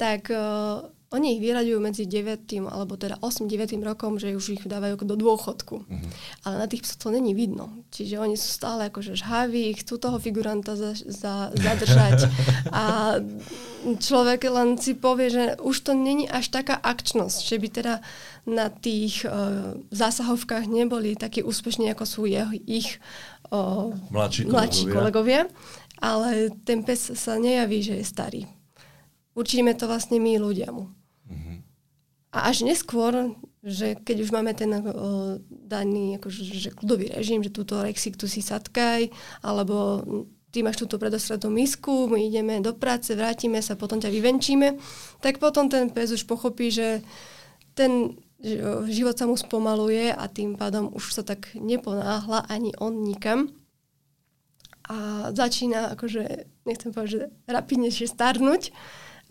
tak 0.00 0.32
uh, 0.32 0.88
oni 1.08 1.36
ich 1.36 1.40
vyraďujú 1.40 1.80
medzi 1.80 2.04
9. 2.04 2.68
alebo 2.68 3.00
teda 3.00 3.16
8-9. 3.24 3.80
rokom, 3.80 4.20
že 4.20 4.36
už 4.36 4.60
ich 4.60 4.62
dávajú 4.68 5.00
do 5.08 5.16
dôchodku. 5.16 5.88
Mm-hmm. 5.88 6.10
Ale 6.44 6.54
na 6.60 6.66
tých 6.68 6.84
psoch 6.84 7.00
to 7.00 7.08
není 7.08 7.32
vidno. 7.32 7.72
Čiže 7.88 8.20
oni 8.20 8.36
sú 8.36 8.52
stále 8.52 8.92
akože 8.92 9.16
žhaví, 9.16 9.72
chcú 9.80 9.96
toho 9.96 10.20
figuranta 10.20 10.76
za, 10.76 10.92
za, 10.92 11.48
zadržať. 11.56 12.28
a 12.76 13.16
človek 13.96 14.52
len 14.52 14.76
si 14.76 14.92
povie, 14.92 15.32
že 15.32 15.44
už 15.64 15.80
to 15.80 15.96
není 15.96 16.28
až 16.28 16.52
taká 16.52 16.76
akčnosť, 16.76 17.40
že 17.40 17.56
by 17.56 17.68
teda 17.72 17.94
na 18.44 18.68
tých 18.68 19.24
uh, 19.24 19.80
zásahovkách 19.88 20.68
neboli 20.68 21.16
takí 21.16 21.40
úspešní, 21.40 21.88
ako 21.88 22.04
sú 22.04 22.28
jeho, 22.28 22.52
ich 22.68 23.00
uh, 23.48 23.96
mladší, 24.12 24.44
mladší 24.44 24.84
kolegovia. 24.92 25.48
Ale 26.04 26.52
ten 26.68 26.84
pes 26.84 27.16
sa 27.16 27.40
nejaví, 27.40 27.80
že 27.80 27.96
je 27.96 28.04
starý. 28.04 28.42
Učíme 29.38 29.72
to 29.72 29.88
vlastne 29.88 30.20
my 30.20 30.36
ľudia 30.36 30.68
mu. 30.68 30.97
A 32.28 32.52
až 32.52 32.60
neskôr, 32.60 33.32
že 33.64 33.96
keď 33.96 34.16
už 34.20 34.30
máme 34.36 34.52
ten 34.52 34.68
uh, 34.68 35.40
daný 35.48 36.20
akože, 36.20 36.40
že 36.44 36.70
kľudový 36.76 37.08
režim, 37.08 37.40
že 37.40 37.48
túto 37.48 37.80
Rexik 37.80 38.20
tu 38.20 38.28
si 38.28 38.44
sadkaj, 38.44 39.08
alebo 39.40 40.04
ty 40.52 40.60
máš 40.60 40.80
túto 40.80 41.00
predostrednú 41.00 41.48
misku, 41.48 42.08
my 42.08 42.28
ideme 42.28 42.60
do 42.60 42.76
práce, 42.76 43.16
vrátime 43.16 43.64
sa, 43.64 43.80
potom 43.80 43.96
ťa 43.96 44.12
vyvenčíme, 44.12 44.76
tak 45.24 45.40
potom 45.40 45.72
ten 45.72 45.88
pes 45.88 46.12
už 46.12 46.28
pochopí, 46.28 46.68
že 46.68 47.00
ten 47.72 48.16
život 48.86 49.18
sa 49.18 49.26
mu 49.26 49.34
spomaluje 49.34 50.14
a 50.14 50.24
tým 50.30 50.54
pádom 50.54 50.94
už 50.94 51.10
sa 51.10 51.22
tak 51.26 51.50
neponáhla 51.58 52.46
ani 52.46 52.70
on 52.78 53.02
nikam. 53.02 53.50
A 54.88 55.28
začína, 55.36 55.92
akože, 55.92 56.48
nechcem 56.64 56.94
povedať, 56.96 57.10
že 57.12 57.22
rapidnejšie 57.44 58.08
starnúť, 58.08 58.72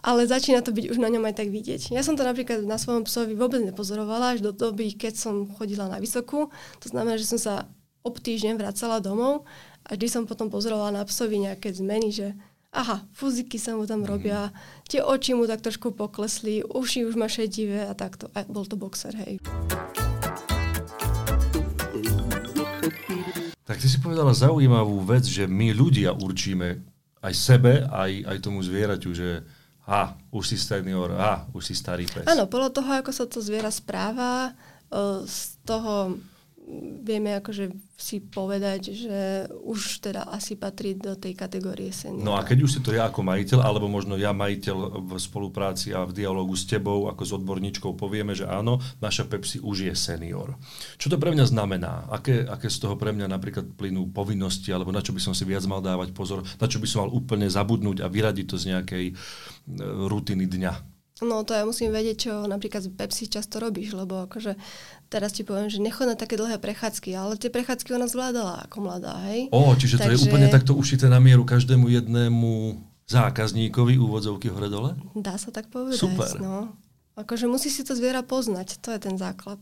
ale 0.05 0.29
začína 0.29 0.61
to 0.61 0.69
byť 0.69 0.93
už 0.93 1.01
na 1.01 1.09
ňom 1.09 1.25
aj 1.25 1.41
tak 1.41 1.49
vidieť. 1.49 1.89
Ja 1.89 2.05
som 2.05 2.13
to 2.13 2.21
napríklad 2.21 2.61
na 2.69 2.77
svojom 2.77 3.05
psovi 3.09 3.33
vôbec 3.33 3.65
nepozorovala 3.65 4.37
až 4.37 4.45
do 4.45 4.51
doby, 4.53 4.93
keď 4.93 5.17
som 5.17 5.49
chodila 5.57 5.89
na 5.89 5.97
vysokú. 5.97 6.53
To 6.53 6.87
znamená, 6.87 7.17
že 7.17 7.25
som 7.25 7.39
sa 7.41 7.53
ob 8.05 8.21
týždeň 8.21 8.61
vracala 8.61 9.01
domov 9.01 9.49
a 9.83 9.97
vždy 9.97 10.07
som 10.07 10.23
potom 10.29 10.53
pozorovala 10.53 11.01
na 11.01 11.03
psovi 11.03 11.41
nejaké 11.43 11.73
zmeny, 11.73 12.13
že 12.13 12.37
aha, 12.77 13.01
fuziky 13.09 13.57
sa 13.57 13.73
mu 13.73 13.89
tam 13.89 14.05
mhm. 14.05 14.07
robia, 14.07 14.39
tie 14.85 15.01
oči 15.01 15.33
mu 15.33 15.49
tak 15.49 15.65
trošku 15.65 15.97
poklesli, 15.97 16.61
uši 16.61 17.09
už 17.09 17.17
má 17.17 17.25
šedivé 17.25 17.89
a 17.89 17.97
takto. 17.97 18.29
A 18.37 18.45
bol 18.45 18.69
to 18.69 18.77
boxer, 18.77 19.17
hej. 19.17 19.41
Tak 23.67 23.83
ty 23.83 23.87
si 23.91 23.99
povedala 23.99 24.31
zaujímavú 24.31 25.03
vec, 25.03 25.27
že 25.27 25.43
my 25.43 25.75
ľudia 25.75 26.15
určíme 26.15 26.79
aj 27.19 27.33
sebe, 27.35 27.83
aj, 27.83 28.23
aj 28.23 28.37
tomu 28.39 28.63
zvieraťu, 28.63 29.11
že 29.11 29.43
a 29.87 30.19
už 30.35 30.43
si 30.51 30.57
senior, 30.59 31.15
a 31.15 31.47
už 31.55 31.71
si 31.71 31.73
starý 31.73 32.03
pes. 32.11 32.27
Áno, 32.27 32.51
podľa 32.51 32.75
toho, 32.75 32.89
ako 32.99 33.11
sa 33.15 33.23
to 33.23 33.39
zviera 33.39 33.71
správa, 33.71 34.51
z 35.23 35.39
toho 35.63 36.19
vieme 37.01 37.31
akože 37.39 37.71
si 37.95 38.19
povedať, 38.19 38.91
že 38.91 39.47
už 39.63 40.03
teda 40.03 40.27
asi 40.27 40.59
patrí 40.59 40.99
do 40.99 41.15
tej 41.15 41.33
kategórie 41.33 41.89
seniora. 41.95 42.27
No 42.27 42.33
a 42.35 42.43
keď 42.43 42.67
už 42.67 42.71
si 42.77 42.79
to 42.83 42.91
ja 42.91 43.07
ako 43.07 43.23
majiteľ, 43.23 43.63
alebo 43.63 43.87
možno 43.87 44.19
ja 44.19 44.35
majiteľ 44.35 45.07
v 45.07 45.11
spolupráci 45.15 45.95
a 45.95 46.03
v 46.03 46.11
dialogu 46.11 46.53
s 46.59 46.67
tebou 46.67 47.07
ako 47.07 47.23
s 47.23 47.31
odborníčkou 47.39 47.95
povieme, 47.95 48.35
že 48.35 48.43
áno, 48.43 48.83
naša 48.99 49.25
Pepsi 49.31 49.63
už 49.63 49.87
je 49.87 49.93
senior. 49.95 50.59
Čo 50.99 51.15
to 51.15 51.17
pre 51.17 51.31
mňa 51.31 51.45
znamená? 51.47 52.11
Aké, 52.11 52.43
aké 52.43 52.67
z 52.67 52.83
toho 52.83 52.99
pre 52.99 53.15
mňa 53.15 53.31
napríklad 53.31 53.73
plynú 53.79 54.11
povinnosti, 54.11 54.69
alebo 54.75 54.91
na 54.91 54.99
čo 54.99 55.15
by 55.15 55.23
som 55.23 55.31
si 55.31 55.47
viac 55.47 55.63
mal 55.65 55.79
dávať 55.79 56.11
pozor, 56.11 56.43
na 56.59 56.67
čo 56.67 56.83
by 56.83 56.87
som 56.89 57.07
mal 57.07 57.11
úplne 57.15 57.47
zabudnúť 57.47 58.03
a 58.03 58.11
vyradiť 58.11 58.45
to 58.45 58.59
z 58.59 58.75
nejakej 58.75 59.05
e, 59.09 59.13
rutiny 60.11 60.43
dňa? 60.43 60.97
No 61.17 61.41
to 61.41 61.57
ja 61.57 61.65
musím 61.65 61.89
vedieť, 61.89 62.29
čo 62.29 62.33
napríklad 62.45 62.85
z 62.85 62.93
Pepsi 62.93 63.25
často 63.25 63.57
robíš, 63.57 63.97
lebo 63.97 64.29
akože 64.29 64.53
teraz 65.07 65.35
ti 65.35 65.43
poviem, 65.43 65.71
že 65.71 65.79
nechod 65.79 66.07
na 66.07 66.15
také 66.19 66.35
dlhé 66.35 66.59
prechádzky, 66.59 67.15
ale 67.15 67.39
tie 67.39 67.51
prechádzky 67.51 67.95
ona 67.95 68.07
zvládala 68.07 68.67
ako 68.67 68.77
mladá, 68.83 69.15
hej? 69.31 69.47
O, 69.51 69.71
čiže 69.73 69.99
Takže... 69.99 70.05
to 70.05 70.11
je 70.13 70.21
úplne 70.27 70.47
takto 70.51 70.75
ušité 70.75 71.07
na 71.07 71.19
mieru 71.23 71.47
každému 71.47 71.87
jednému 71.87 72.79
zákazníkovi 73.07 73.95
úvodzovky 73.97 74.51
hore-dole? 74.51 74.99
Dá 75.15 75.39
sa 75.39 75.49
tak 75.49 75.71
povedať, 75.71 75.95
Super. 75.95 76.37
no. 76.43 76.75
Akože 77.17 77.49
musí 77.49 77.71
si 77.73 77.81
to 77.81 77.97
zviera 77.97 78.21
poznať, 78.21 78.77
to 78.83 78.93
je 78.93 78.99
ten 79.01 79.15
základ. 79.17 79.57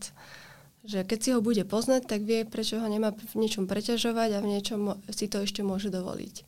Že 0.86 1.08
keď 1.08 1.18
si 1.18 1.28
ho 1.32 1.40
bude 1.40 1.62
poznať, 1.64 2.04
tak 2.04 2.26
vie, 2.26 2.44
prečo 2.44 2.78
ho 2.78 2.86
nemá 2.86 3.14
v 3.14 3.34
niečom 3.38 3.64
preťažovať 3.64 4.36
a 4.36 4.42
v 4.42 4.50
niečom 4.54 5.00
si 5.08 5.26
to 5.26 5.42
ešte 5.42 5.64
môže 5.64 5.88
dovoliť. 5.88 6.46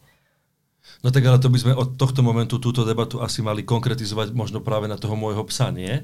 No 1.03 1.15
tak 1.15 1.27
ale 1.27 1.39
to 1.39 1.53
by 1.53 1.59
sme 1.59 1.73
od 1.75 2.01
tohto 2.01 2.25
momentu 2.25 2.59
túto 2.59 2.83
debatu 2.83 3.21
asi 3.21 3.45
mali 3.45 3.63
konkretizovať 3.63 4.33
možno 4.33 4.59
práve 4.65 4.89
na 4.89 4.97
toho 4.97 5.15
môjho 5.15 5.45
psa, 5.47 5.71
nie? 5.71 6.03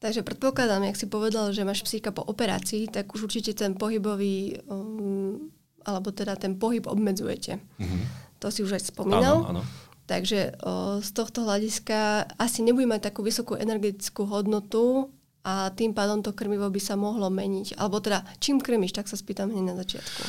Takže 0.00 0.24
predpokladám, 0.24 0.88
jak 0.88 0.96
si 0.96 1.04
povedal, 1.04 1.52
že 1.52 1.60
máš 1.60 1.84
psíka 1.84 2.08
po 2.08 2.24
operácii, 2.24 2.88
tak 2.88 3.12
už 3.12 3.28
určite 3.28 3.52
ten 3.52 3.76
pohybový, 3.76 4.64
um, 4.64 5.52
alebo 5.84 6.08
teda 6.08 6.40
ten 6.40 6.56
pohyb 6.56 6.88
obmedzujete. 6.88 7.60
Mm-hmm. 7.60 8.02
To 8.40 8.48
si 8.48 8.64
už 8.64 8.80
aj 8.80 8.96
spomínal. 8.96 9.44
Áno, 9.44 9.60
áno. 9.60 9.62
Takže 10.08 10.58
o, 10.64 10.98
z 10.98 11.10
tohto 11.14 11.46
hľadiska 11.46 12.32
asi 12.34 12.66
nebude 12.66 12.88
mať 12.88 13.12
takú 13.12 13.22
vysokú 13.22 13.54
energetickú 13.54 14.26
hodnotu 14.26 15.12
a 15.46 15.70
tým 15.70 15.94
pádom 15.94 16.24
to 16.24 16.34
krmivo 16.34 16.66
by 16.66 16.80
sa 16.82 16.98
mohlo 16.98 17.30
meniť. 17.30 17.78
Alebo 17.78 18.02
teda, 18.02 18.26
čím 18.42 18.58
krmíš, 18.58 18.96
tak 18.96 19.06
sa 19.06 19.14
spýtam 19.14 19.54
hneď 19.54 19.64
na 19.70 19.74
začiatku. 19.78 20.22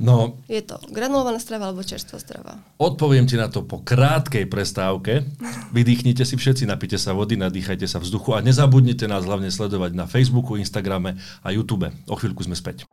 No, 0.00 0.40
je 0.48 0.64
to 0.64 0.80
granulovaná 0.88 1.36
strava 1.36 1.68
alebo 1.68 1.84
čerstvá 1.84 2.16
strava? 2.16 2.56
Odpoviem 2.80 3.28
ti 3.28 3.36
na 3.36 3.52
to 3.52 3.68
po 3.68 3.84
krátkej 3.84 4.48
prestávke. 4.48 5.28
Vydýchnite 5.76 6.24
si 6.24 6.40
všetci, 6.40 6.64
napite 6.64 6.96
sa 6.96 7.12
vody, 7.12 7.36
nadýchajte 7.36 7.84
sa 7.84 8.00
vzduchu 8.00 8.32
a 8.32 8.40
nezabudnite 8.40 9.04
nás 9.04 9.28
hlavne 9.28 9.52
sledovať 9.52 9.92
na 9.92 10.08
Facebooku, 10.08 10.56
Instagrame 10.56 11.20
a 11.44 11.48
YouTube. 11.52 11.92
O 12.08 12.16
chvíľku 12.16 12.48
sme 12.48 12.56
späť. 12.56 12.88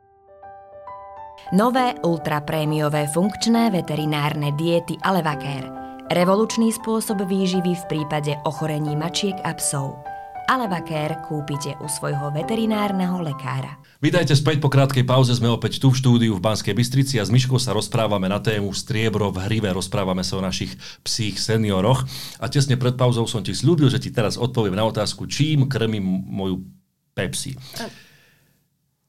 Nové 1.55 1.95
ultraprémiové 2.03 3.07
funkčné 3.15 3.71
veterinárne 3.71 4.51
diety 4.59 4.99
Alevacare. 4.99 5.71
Revolučný 6.11 6.75
spôsob 6.75 7.23
výživy 7.23 7.71
v 7.71 7.83
prípade 7.87 8.35
ochorení 8.43 8.99
mačiek 8.99 9.39
a 9.47 9.55
psov. 9.55 9.95
Alevacare 10.51 11.23
kúpite 11.23 11.79
u 11.79 11.87
svojho 11.87 12.35
veterinárneho 12.35 13.23
lekára. 13.23 13.79
Vítajte 13.97 14.37
späť 14.37 14.61
po 14.61 14.69
krátkej 14.69 15.01
pauze, 15.09 15.33
sme 15.33 15.49
opäť 15.49 15.81
tu 15.81 15.89
v 15.89 15.97
štúdiu 15.97 16.37
v 16.37 16.45
Banskej 16.45 16.77
Bystrici 16.77 17.17
a 17.17 17.25
s 17.25 17.33
Myškou 17.33 17.57
sa 17.57 17.73
rozprávame 17.73 18.29
na 18.29 18.37
tému 18.37 18.69
striebro 18.69 19.33
v 19.33 19.49
hrive, 19.49 19.73
rozprávame 19.73 20.21
sa 20.21 20.37
o 20.37 20.45
našich 20.45 20.77
psích 21.01 21.41
senioroch 21.41 22.05
a 22.37 22.45
tesne 22.45 22.77
pred 22.77 22.93
pauzou 22.93 23.25
som 23.25 23.41
ti 23.41 23.57
slúbil, 23.57 23.89
že 23.89 23.97
ti 23.97 24.13
teraz 24.13 24.37
odpoviem 24.37 24.77
na 24.77 24.85
otázku, 24.85 25.25
čím 25.25 25.65
krmím 25.65 26.05
moju 26.29 26.61
Pepsi. 27.17 27.57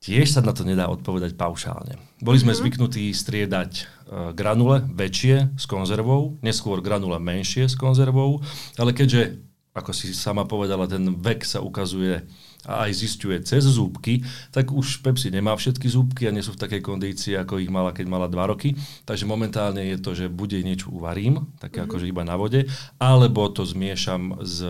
Tiež 0.00 0.33
sa 0.33 0.40
na 0.40 0.57
to 0.57 0.64
nedá 0.64 0.88
odpovedať 0.88 1.37
paušálne. 1.37 2.00
Boli 2.25 2.40
sme 2.40 2.57
mm-hmm. 2.57 2.61
zvyknutí 2.64 3.12
striedať 3.12 3.71
uh, 3.85 4.33
granule 4.33 4.88
väčšie 4.88 5.52
s 5.52 5.68
konzervou, 5.68 6.40
neskôr 6.40 6.80
granule 6.80 7.21
menšie 7.21 7.68
s 7.68 7.76
konzervou, 7.76 8.40
ale 8.80 8.97
keďže 8.97 9.48
ako 9.78 9.94
si 9.94 10.11
sama 10.12 10.44
povedala, 10.44 10.90
ten 10.90 11.14
vek 11.14 11.47
sa 11.47 11.62
ukazuje 11.62 12.26
a 12.66 12.85
aj 12.85 12.92
zistuje 13.00 13.38
cez 13.47 13.62
zúbky, 13.64 14.20
tak 14.50 14.75
už 14.75 15.00
Pepsi 15.00 15.30
nemá 15.30 15.54
všetky 15.54 15.87
zúbky 15.87 16.26
a 16.26 16.35
nie 16.35 16.42
sú 16.42 16.52
v 16.58 16.62
takej 16.66 16.82
kondícii, 16.82 17.38
ako 17.38 17.62
ich 17.62 17.70
mala, 17.70 17.94
keď 17.94 18.06
mala 18.11 18.26
2 18.26 18.35
roky. 18.50 18.75
Takže 19.06 19.25
momentálne 19.25 19.80
je 19.94 19.99
to, 20.02 20.12
že 20.12 20.26
bude 20.26 20.58
niečo 20.58 20.90
uvarím, 20.90 21.54
také 21.62 21.80
mm-hmm. 21.80 21.88
akože 21.88 22.11
iba 22.11 22.23
na 22.26 22.35
vode, 22.35 22.66
alebo 22.99 23.47
to 23.49 23.62
zmiešam 23.62 24.42
s, 24.42 24.61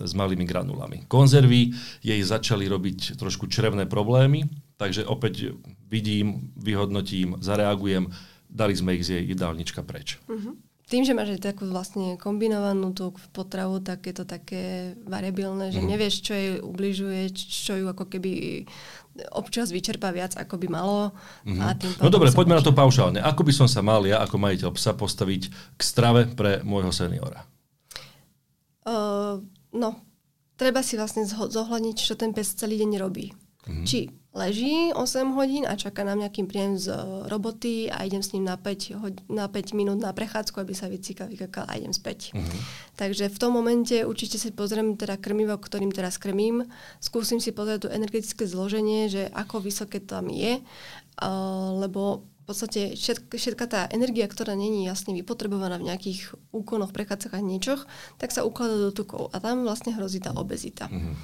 s 0.00 0.12
malými 0.16 0.48
granulami. 0.48 1.04
Konzervy 1.06 1.76
jej 2.00 2.20
začali 2.24 2.64
robiť 2.64 3.20
trošku 3.20 3.46
črevné 3.46 3.84
problémy, 3.84 4.48
takže 4.80 5.04
opäť 5.04 5.54
vidím, 5.86 6.50
vyhodnotím, 6.56 7.38
zareagujem, 7.44 8.08
dali 8.48 8.74
sme 8.74 8.96
ich 8.96 9.04
z 9.04 9.20
jej 9.20 9.36
jedálnička 9.36 9.84
preč. 9.84 10.18
Mm-hmm 10.26 10.73
tým, 10.94 11.02
že 11.02 11.10
máš 11.10 11.42
takú 11.42 11.66
vlastne 11.66 12.14
kombinovanú 12.14 12.94
tú 12.94 13.10
potravu, 13.34 13.82
tak 13.82 14.06
je 14.06 14.14
to 14.14 14.22
také 14.22 14.94
variabilné, 15.02 15.74
že 15.74 15.82
mm. 15.82 15.88
nevieš, 15.90 16.22
čo 16.22 16.32
jej 16.38 16.62
ubližuje, 16.62 17.34
čo 17.34 17.74
ju 17.74 17.90
ako 17.90 18.06
keby 18.06 18.62
občas 19.34 19.74
vyčerpá 19.74 20.14
viac, 20.14 20.38
ako 20.38 20.54
by 20.54 20.66
malo. 20.70 21.10
Mm-hmm. 21.42 21.62
A 21.62 21.74
tým 21.74 21.90
no 21.98 22.14
dobre, 22.14 22.30
poďme 22.30 22.58
na 22.58 22.62
to 22.62 22.70
paušálne. 22.70 23.18
Ako 23.18 23.42
by 23.42 23.50
som 23.50 23.66
sa 23.66 23.82
mal 23.82 24.06
ja 24.06 24.22
ako 24.22 24.38
majiteľ 24.38 24.70
psa 24.78 24.94
postaviť 24.94 25.42
k 25.74 25.80
strave 25.82 26.30
pre 26.30 26.62
môjho 26.62 26.94
seniora? 26.94 27.42
Uh, 28.86 29.42
no, 29.74 29.98
treba 30.54 30.78
si 30.86 30.94
vlastne 30.94 31.26
zohľadniť, 31.26 31.96
čo 31.98 32.14
ten 32.14 32.30
pes 32.30 32.54
celý 32.54 32.78
deň 32.86 33.02
robí. 33.02 33.34
Mm-hmm. 33.64 33.86
Či 33.88 34.12
leží 34.34 34.90
8 34.90 35.30
hodín 35.38 35.62
a 35.62 35.78
čaká 35.78 36.02
na 36.02 36.18
nejaký 36.18 36.42
príjem 36.50 36.74
z 36.74 36.90
roboty 37.30 37.86
a 37.86 38.02
idem 38.02 38.18
s 38.18 38.34
ním 38.34 38.50
na 38.50 38.58
5, 38.58 38.98
hod- 38.98 39.22
na 39.30 39.46
5 39.46 39.78
minút 39.78 40.02
na 40.02 40.10
prechádzku, 40.10 40.58
aby 40.58 40.74
sa 40.74 40.90
vycíkal, 40.90 41.30
vykakal 41.30 41.70
a 41.70 41.78
idem 41.78 41.94
späť. 41.94 42.34
Uh-huh. 42.34 42.60
Takže 42.98 43.30
v 43.30 43.38
tom 43.38 43.54
momente 43.54 44.02
určite 44.02 44.42
si 44.42 44.50
pozriem 44.50 44.98
teda 44.98 45.16
krmivo, 45.22 45.54
ktorým 45.54 45.94
teraz 45.94 46.18
krmím. 46.18 46.66
Skúsim 46.98 47.38
si 47.38 47.54
pozrieť 47.54 47.86
to 47.86 47.94
energetické 47.94 48.42
zloženie, 48.44 49.06
že 49.06 49.30
ako 49.30 49.62
vysoké 49.62 50.02
tam 50.02 50.26
je, 50.26 50.58
uh, 50.58 51.70
lebo 51.78 52.26
v 52.44 52.52
podstate 52.52 52.92
všetka, 52.92 53.40
všetka 53.40 53.64
tá 53.64 53.80
energia, 53.88 54.28
ktorá 54.28 54.52
není 54.52 54.84
jasne 54.84 55.16
vypotrebovaná 55.16 55.80
v 55.80 55.88
nejakých 55.88 56.36
úkonoch, 56.52 56.92
prechádzkach, 56.92 57.40
niečoch, 57.40 57.88
tak 58.20 58.36
sa 58.36 58.44
ukladá 58.44 58.76
do 58.76 58.92
tukov 58.92 59.32
a 59.32 59.40
tam 59.40 59.64
vlastne 59.64 59.96
hrozí 59.96 60.20
tá 60.20 60.36
obezita. 60.36 60.92
Mm-hmm. 60.92 61.14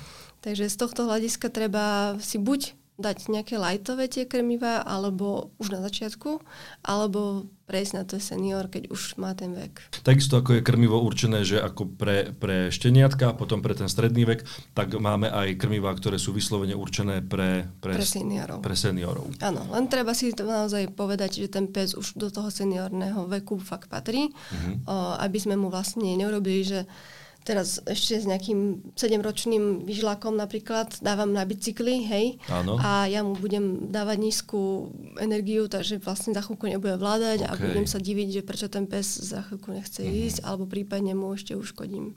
Takže 0.41 0.73
z 0.73 0.77
tohto 0.77 1.05
hľadiska 1.05 1.53
treba 1.53 2.17
si 2.21 2.41
buď 2.41 2.81
dať 3.01 3.33
nejaké 3.33 3.57
lajtové 3.57 4.13
tie 4.13 4.29
krmiva, 4.29 4.85
alebo 4.85 5.57
už 5.57 5.73
na 5.73 5.81
začiatku, 5.81 6.45
alebo 6.85 7.49
prejsť 7.65 7.93
na 7.97 8.05
to 8.05 8.21
senior, 8.21 8.69
keď 8.69 8.93
už 8.93 9.17
má 9.17 9.33
ten 9.33 9.57
vek. 9.57 9.81
Takisto 10.05 10.37
ako 10.37 10.61
je 10.61 10.67
krmivo 10.67 11.01
určené, 11.01 11.47
že 11.47 11.57
ako 11.63 11.97
pre, 11.97 12.37
pre 12.37 12.69
šteniatka, 12.69 13.33
potom 13.33 13.65
pre 13.65 13.73
ten 13.73 13.89
stredný 13.89 14.29
vek, 14.29 14.45
tak 14.77 14.93
máme 14.93 15.33
aj 15.33 15.57
krmivá, 15.57 15.97
ktoré 15.97 16.21
sú 16.21 16.37
vyslovene 16.37 16.77
určené 16.77 17.25
pre, 17.25 17.73
pre, 17.81 17.97
pre 17.97 18.05
seniorov. 18.05 18.61
Pre 18.61 18.77
seniorov. 18.77 19.33
Áno, 19.41 19.65
len 19.73 19.85
treba 19.89 20.13
si 20.13 20.35
to 20.37 20.45
naozaj 20.45 20.93
povedať, 20.93 21.41
že 21.41 21.49
ten 21.49 21.73
pes 21.73 21.97
už 21.97 22.21
do 22.21 22.29
toho 22.29 22.53
seniorného 22.53 23.25
veku 23.33 23.57
fakt 23.57 23.89
patrí, 23.89 24.29
mm-hmm. 24.29 24.75
o, 24.85 25.17
aby 25.25 25.39
sme 25.41 25.57
mu 25.57 25.73
vlastne 25.73 26.11
neurobili, 26.19 26.67
že 26.67 26.81
teraz 27.45 27.81
ešte 27.89 28.21
s 28.21 28.25
nejakým 28.29 28.93
7-ročným 28.95 29.89
vyžlakom 29.89 30.37
napríklad 30.37 31.01
dávam 31.01 31.33
na 31.33 31.45
bicykli, 31.49 32.05
hej, 32.05 32.27
Áno. 32.53 32.77
a 32.77 33.09
ja 33.09 33.25
mu 33.25 33.33
budem 33.37 33.89
dávať 33.89 34.19
nízku 34.21 34.93
energiu, 35.17 35.67
takže 35.67 36.01
vlastne 36.05 36.37
za 36.37 36.45
chvíľku 36.45 36.69
nebude 36.69 37.01
vládať 37.01 37.45
okay. 37.45 37.51
a 37.51 37.53
budem 37.57 37.87
sa 37.89 37.97
diviť, 37.97 38.41
že 38.41 38.47
prečo 38.47 38.69
ten 38.69 38.85
pes 38.85 39.09
za 39.09 39.41
chvíľku 39.49 39.73
nechce 39.73 40.05
mm-hmm. 40.05 40.25
ísť, 40.29 40.39
alebo 40.45 40.69
prípadne 40.69 41.17
mu 41.17 41.33
ešte 41.33 41.57
uškodím. 41.57 42.15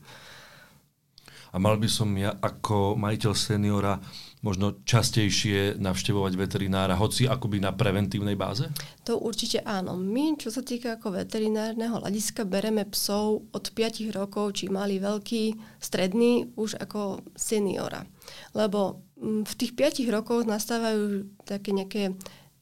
A 1.54 1.62
mal 1.62 1.78
by 1.78 1.86
som 1.86 2.10
ja 2.18 2.34
ako 2.42 2.98
majiteľ 2.98 3.34
seniora 3.38 4.02
možno 4.44 4.84
častejšie 4.84 5.80
navštevovať 5.80 6.34
veterinára, 6.36 7.00
hoci 7.00 7.26
akoby 7.26 7.64
na 7.64 7.72
preventívnej 7.72 8.36
báze? 8.36 8.68
To 9.08 9.16
určite 9.16 9.64
áno. 9.64 9.96
My, 9.96 10.36
čo 10.36 10.52
sa 10.52 10.60
týka 10.60 11.00
ako 11.00 11.16
veterinárneho 11.16 12.04
hľadiska, 12.04 12.44
bereme 12.44 12.84
psov 12.92 13.48
od 13.56 13.66
5 13.72 14.12
rokov, 14.12 14.60
či 14.60 14.68
mali 14.68 15.00
veľký, 15.00 15.56
stredný, 15.80 16.52
už 16.60 16.76
ako 16.76 17.24
seniora. 17.40 18.04
Lebo 18.52 19.08
mm, 19.16 19.48
v 19.48 19.54
tých 19.56 19.74
5 19.80 20.04
rokoch 20.12 20.44
nastávajú 20.44 21.24
také 21.48 21.72
nejaké 21.72 22.12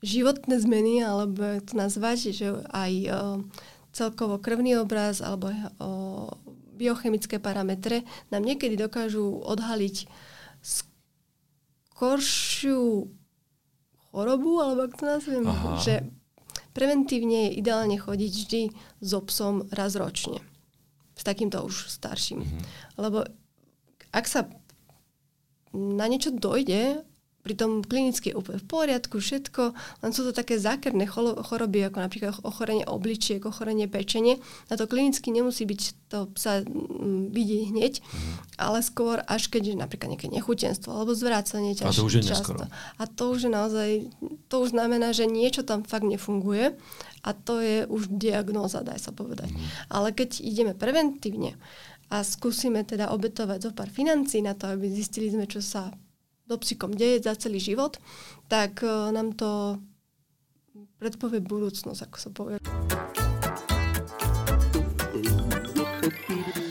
životné 0.06 0.62
zmeny, 0.62 1.02
alebo 1.02 1.66
to 1.66 1.74
nazvať, 1.74 2.30
že 2.30 2.48
aj 2.70 2.92
o, 2.94 3.10
celkovo 3.90 4.38
krvný 4.38 4.78
obraz 4.78 5.22
alebo 5.22 5.50
o, 5.50 5.54
biochemické 6.78 7.38
parametre 7.38 8.02
nám 8.34 8.42
niekedy 8.42 8.74
dokážu 8.74 9.22
odhaliť 9.46 10.10
skoršiu 12.02 13.14
chorobu, 14.10 14.58
alebo 14.58 14.90
ako 14.90 14.96
to 14.98 15.06
nazviem, 15.06 15.46
Aha. 15.46 15.78
že 15.78 16.02
preventívne 16.74 17.46
je 17.46 17.62
ideálne 17.62 17.94
chodiť 17.94 18.32
vždy 18.42 18.62
so 19.06 19.22
psom 19.30 19.70
raz 19.70 19.94
ročne. 19.94 20.42
S 21.14 21.22
takýmto 21.22 21.62
už 21.62 21.94
starším. 21.94 22.42
Mm-hmm. 22.42 22.64
Lebo 22.98 23.22
ak 24.10 24.26
sa 24.26 24.50
na 25.78 26.10
niečo 26.10 26.34
dojde, 26.34 27.06
Pritom 27.42 27.82
klinicky 27.82 28.30
je 28.30 28.38
úplne 28.38 28.62
v 28.62 28.68
poriadku, 28.70 29.18
všetko, 29.18 29.74
len 30.06 30.12
sú 30.14 30.22
to 30.22 30.32
také 30.32 30.62
zákerné 30.62 31.10
choroby, 31.10 31.90
ako 31.90 31.98
napríklad 31.98 32.32
ochorenie 32.46 32.86
obličiek, 32.86 33.42
ochorenie 33.42 33.90
pečenie. 33.90 34.38
Na 34.70 34.78
to 34.78 34.86
klinicky 34.86 35.34
nemusí 35.34 35.66
byť 35.66 35.82
to 36.12 36.28
sa 36.36 36.60
vidieť 37.32 37.62
hneď, 37.72 37.94
mm. 38.04 38.34
ale 38.60 38.84
skôr 38.84 39.24
až 39.26 39.48
keď 39.48 39.80
napríklad 39.80 40.12
nejaké 40.12 40.28
nechutenstvo 40.28 40.92
alebo 40.92 41.16
zvrácanie 41.16 41.72
ťaž, 41.72 41.88
A 41.88 41.98
to 41.98 42.06
už 42.06 42.14
je 42.20 42.24
často. 42.28 42.52
A 43.00 43.04
to 43.08 43.24
už 43.32 43.48
je 43.48 43.52
naozaj, 43.52 43.90
to 44.52 44.56
už 44.60 44.76
znamená, 44.76 45.16
že 45.16 45.24
niečo 45.24 45.64
tam 45.64 45.88
fakt 45.88 46.04
nefunguje 46.04 46.76
a 47.24 47.30
to 47.32 47.64
je 47.64 47.88
už 47.88 48.12
diagnóza, 48.12 48.84
daj 48.84 49.00
sa 49.00 49.16
povedať. 49.16 49.56
Mm. 49.56 49.60
Ale 49.88 50.08
keď 50.12 50.44
ideme 50.44 50.74
preventívne 50.76 51.56
a 52.12 52.28
skúsime 52.28 52.84
teda 52.84 53.16
obetovať 53.16 53.60
zo 53.64 53.72
pár 53.72 53.88
financí 53.88 54.44
na 54.44 54.52
to, 54.52 54.68
aby 54.68 54.92
zistili 54.92 55.32
sme, 55.32 55.48
čo 55.48 55.64
sa 55.64 55.96
psíkom 56.58 56.92
deje 56.96 57.24
za 57.24 57.36
celý 57.36 57.60
život, 57.62 58.00
tak 58.48 58.84
uh, 58.84 59.12
nám 59.12 59.36
to 59.36 59.80
predpovie 61.00 61.44
budúcnosť, 61.44 62.02
ako 62.08 62.18
sa 62.18 62.30
povie. 62.32 62.58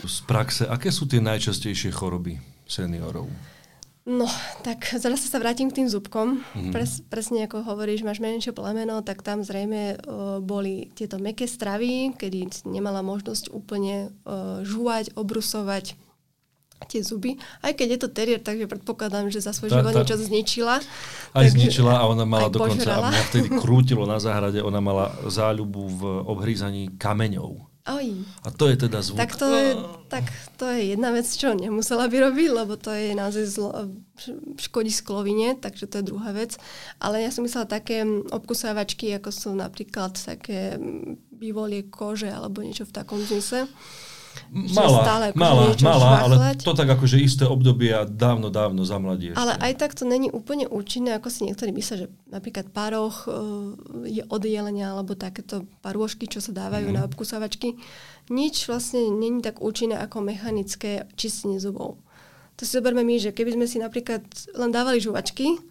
Z 0.01 0.17
praxe, 0.27 0.63
aké 0.67 0.91
sú 0.91 1.07
tie 1.07 1.23
najčastejšie 1.23 1.93
choroby 1.93 2.35
seniorov? 2.67 3.31
No, 4.01 4.25
tak 4.65 4.97
zase 4.97 5.29
sa 5.29 5.37
vrátim 5.37 5.69
k 5.69 5.77
tým 5.77 5.87
zubkom. 5.87 6.41
Mm-hmm. 6.41 6.73
Pres, 6.73 7.05
presne 7.05 7.45
ako 7.45 7.61
hovoríš, 7.61 8.01
máš 8.01 8.17
menšie 8.17 8.49
plemeno, 8.49 9.05
tak 9.05 9.21
tam 9.21 9.45
zrejme 9.45 9.93
uh, 9.93 10.41
boli 10.41 10.89
tieto 10.97 11.21
meké 11.21 11.45
stravy, 11.45 12.17
kedy 12.17 12.65
nemala 12.65 13.05
možnosť 13.05 13.53
úplne 13.53 14.09
uh, 14.25 14.65
žúvať, 14.65 15.13
obrusovať, 15.13 15.93
tie 16.87 17.01
zuby. 17.05 17.37
Aj 17.61 17.73
keď 17.73 17.87
je 17.97 17.99
to 17.99 18.09
terier, 18.09 18.39
takže 18.41 18.65
predpokladám, 18.65 19.29
že 19.29 19.43
za 19.43 19.53
svoj 19.53 19.73
život 19.73 19.93
niečo 19.93 20.17
zničila. 20.17 20.81
Aj 20.81 21.45
takže, 21.45 21.53
zničila 21.57 22.01
a 22.01 22.03
ona 22.09 22.25
mala 22.25 22.49
dokonca, 22.49 22.81
požrala. 22.81 23.07
a 23.07 23.13
mňa 23.13 23.23
vtedy 23.29 23.47
krútilo 23.63 24.03
na 24.09 24.17
záhrade, 24.17 24.59
ona 24.61 24.81
mala 24.81 25.13
záľubu 25.29 25.81
v 25.87 26.01
obhrízaní 26.25 26.97
kameňov. 26.97 27.71
Oj. 27.81 28.13
A 28.45 28.53
to 28.53 28.69
je 28.69 28.77
teda 28.77 29.01
zvuk. 29.01 29.17
Tak 29.17 29.33
to 29.41 29.49
je, 29.49 29.73
tak 30.05 30.29
to 30.53 30.69
je 30.69 30.93
jedna 30.93 31.09
vec, 31.09 31.25
čo 31.25 31.57
nemusela 31.57 32.05
by 32.05 32.29
robiť, 32.29 32.49
lebo 32.53 32.77
to 32.77 32.93
je 32.93 33.17
naozaj 33.17 33.45
zlo, 33.49 33.73
škodí 34.61 34.93
sklovine, 34.93 35.57
takže 35.57 35.89
to 35.89 35.97
je 35.97 36.09
druhá 36.13 36.29
vec. 36.29 36.61
Ale 37.01 37.25
ja 37.25 37.33
som 37.33 37.41
myslela 37.41 37.65
také 37.65 38.05
obkusávačky, 38.05 39.17
ako 39.17 39.33
sú 39.33 39.49
napríklad 39.57 40.13
také 40.13 40.77
bývolie 41.33 41.89
kože 41.89 42.29
alebo 42.29 42.61
niečo 42.61 42.85
v 42.85 42.93
takom 42.93 43.17
zmysle. 43.17 43.65
Mala, 44.51 44.99
stále 45.03 45.23
akože 45.31 45.39
mala, 45.39 45.65
mala 45.79 46.07
ale 46.27 46.35
to 46.59 46.75
tak 46.75 46.91
akože 46.91 47.15
isté 47.23 47.47
obdobia 47.47 48.03
dávno, 48.03 48.51
dávno 48.51 48.83
za 48.83 48.99
mladí 48.99 49.31
Ale 49.31 49.55
aj 49.55 49.79
tak 49.79 49.91
to 49.95 50.03
není 50.03 50.27
úplne 50.27 50.67
účinné, 50.67 51.15
ako 51.15 51.31
si 51.31 51.47
niektorí 51.47 51.71
myslia, 51.71 52.03
že 52.03 52.07
napríklad 52.27 52.67
paroch 52.75 53.31
uh, 53.31 53.71
je 54.03 54.27
od 54.27 54.43
jelenia, 54.43 54.91
alebo 54.91 55.15
takéto 55.15 55.63
parôžky, 55.79 56.27
čo 56.27 56.43
sa 56.43 56.51
dávajú 56.51 56.91
mm. 56.91 56.95
na 56.99 57.01
obkusovačky. 57.07 57.79
Nič 58.27 58.67
vlastne 58.67 59.07
není 59.07 59.39
tak 59.39 59.63
účinné 59.63 59.95
ako 60.03 60.19
mechanické 60.19 61.07
čistenie 61.15 61.63
zubov. 61.63 61.95
To 62.59 62.67
si 62.67 62.75
zoberme 62.75 63.07
my, 63.07 63.23
že 63.23 63.31
keby 63.31 63.55
sme 63.55 63.65
si 63.71 63.79
napríklad 63.79 64.21
len 64.51 64.69
dávali 64.75 64.99
žuvačky, 64.99 65.63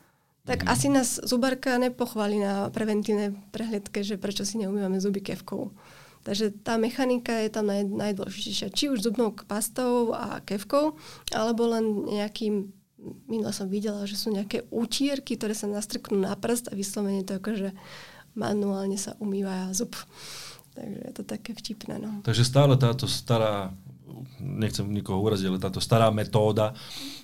tak 0.49 0.65
mm. 0.65 0.69
asi 0.73 0.89
nás 0.89 1.21
zubarka 1.21 1.77
nepochváli 1.77 2.41
na 2.41 2.73
preventívne 2.73 3.37
prehliadke, 3.53 4.01
že 4.01 4.17
prečo 4.17 4.49
si 4.49 4.57
neumývame 4.57 4.97
zuby 5.05 5.21
kevkou. 5.21 5.69
Takže 6.21 6.53
tá 6.61 6.77
mechanika 6.77 7.33
je 7.41 7.49
tam 7.49 7.73
naj, 7.73 7.89
najdôležitejšia. 7.89 8.69
Či 8.75 8.93
už 8.93 9.01
zubnou 9.01 9.33
pastou 9.49 10.13
a 10.13 10.45
kevkou, 10.45 11.01
alebo 11.33 11.73
len 11.73 12.05
nejakým 12.09 12.69
minule 13.29 13.53
som 13.57 13.65
videla, 13.65 14.05
že 14.05 14.17
sú 14.21 14.29
nejaké 14.29 14.69
útierky, 14.69 15.41
ktoré 15.41 15.57
sa 15.57 15.65
nastrknú 15.65 16.21
na 16.21 16.37
prst 16.37 16.69
a 16.69 16.77
vyslovene 16.77 17.25
to 17.25 17.41
akože 17.41 17.73
manuálne 18.37 19.01
sa 19.01 19.17
umýva 19.19 19.73
zub. 19.73 19.97
Takže 20.77 20.99
je 21.09 21.13
to 21.17 21.25
také 21.25 21.51
vtipné. 21.57 21.97
No. 21.99 22.21
Takže 22.23 22.45
stále 22.47 22.77
táto 22.77 23.09
stará, 23.09 23.73
nechcem 24.39 24.87
nikoho 24.87 25.19
uraziť, 25.25 25.47
ale 25.49 25.59
táto 25.59 25.81
stará 25.81 26.13
metóda 26.13 26.77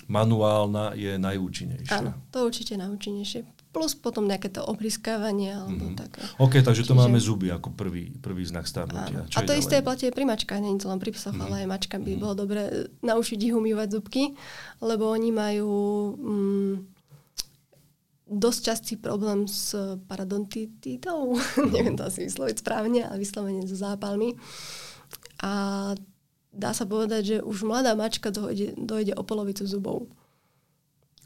manuálna 0.09 0.96
je 0.96 1.14
najúčinnejšia. 1.20 2.00
Áno, 2.00 2.16
to 2.32 2.48
určite 2.48 2.74
najúčinnejšie 2.80 3.55
plus 3.76 3.92
potom 3.92 4.24
nejaké 4.24 4.48
to 4.48 4.64
obriskávanie 4.64 5.52
alebo 5.52 5.92
mm-hmm. 5.92 6.00
také. 6.00 6.24
OK, 6.40 6.64
takže 6.64 6.80
Čiže... 6.80 6.96
to 6.96 6.96
máme 6.96 7.20
zuby 7.20 7.52
ako 7.52 7.76
prvý, 7.76 8.08
prvý 8.24 8.48
znak 8.48 8.64
starnutia. 8.64 9.28
A 9.36 9.44
to 9.44 9.52
ďalej? 9.52 9.60
isté 9.60 9.84
platí 9.84 10.08
aj 10.08 10.16
pri 10.16 10.24
mačkách, 10.24 10.64
nie 10.64 10.80
to 10.80 10.88
len 10.88 10.96
pri 10.96 11.12
psoch, 11.12 11.36
mm-hmm. 11.36 11.44
ale 11.44 11.54
aj 11.60 11.68
mačkám 11.68 12.00
by 12.00 12.08
mm-hmm. 12.08 12.24
bolo 12.24 12.32
dobre 12.32 12.88
naučiť 13.04 13.36
ich 13.36 13.52
umývať 13.52 14.00
zubky, 14.00 14.32
lebo 14.80 15.12
oni 15.12 15.28
majú 15.28 15.76
mm, 16.16 16.74
dosť 18.32 18.60
častý 18.64 18.94
problém 18.96 19.44
s 19.44 19.76
paradontititou, 20.08 21.36
mm-hmm. 21.36 21.68
neviem 21.76 22.00
to 22.00 22.08
asi 22.08 22.24
vysloviť 22.24 22.56
správne, 22.64 23.04
ale 23.04 23.20
vyslovene 23.20 23.60
so 23.68 23.76
zápalmi. 23.76 24.40
A 25.44 25.52
dá 26.48 26.72
sa 26.72 26.88
povedať, 26.88 27.22
že 27.28 27.36
už 27.44 27.68
mladá 27.68 27.92
mačka 27.92 28.32
dojde, 28.32 28.72
dojde 28.80 29.12
o 29.12 29.20
polovicu 29.20 29.68
zubov. 29.68 30.08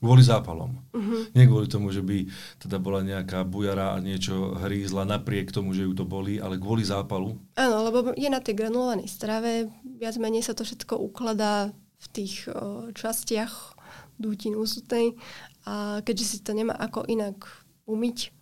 Kvôli 0.00 0.24
zápalom. 0.24 0.80
Uh-huh. 0.96 1.28
Nie 1.36 1.44
kvôli 1.44 1.68
tomu, 1.68 1.92
že 1.92 2.00
by 2.00 2.24
teda 2.56 2.80
bola 2.80 3.04
nejaká 3.04 3.44
bujara 3.44 3.92
a 3.92 4.00
niečo 4.00 4.56
hrízla 4.56 5.04
napriek 5.04 5.52
tomu, 5.52 5.76
že 5.76 5.84
ju 5.84 5.92
to 5.92 6.08
boli, 6.08 6.40
ale 6.40 6.56
kvôli 6.56 6.80
zápalu. 6.80 7.36
Áno, 7.60 7.76
lebo 7.84 8.16
je 8.16 8.28
na 8.32 8.40
tej 8.40 8.56
granulovanej 8.56 9.12
strave, 9.12 9.68
viac 9.84 10.16
menej 10.16 10.40
sa 10.40 10.56
to 10.56 10.64
všetko 10.64 10.96
ukladá 10.96 11.76
v 12.00 12.06
tých 12.16 12.48
o, 12.48 12.88
častiach 12.96 13.76
dútin 14.16 14.56
úsutnej 14.56 15.20
a 15.68 16.00
keďže 16.00 16.24
si 16.24 16.38
to 16.40 16.56
nemá 16.56 16.72
ako 16.72 17.04
inak 17.04 17.44
umyť, 17.84 18.32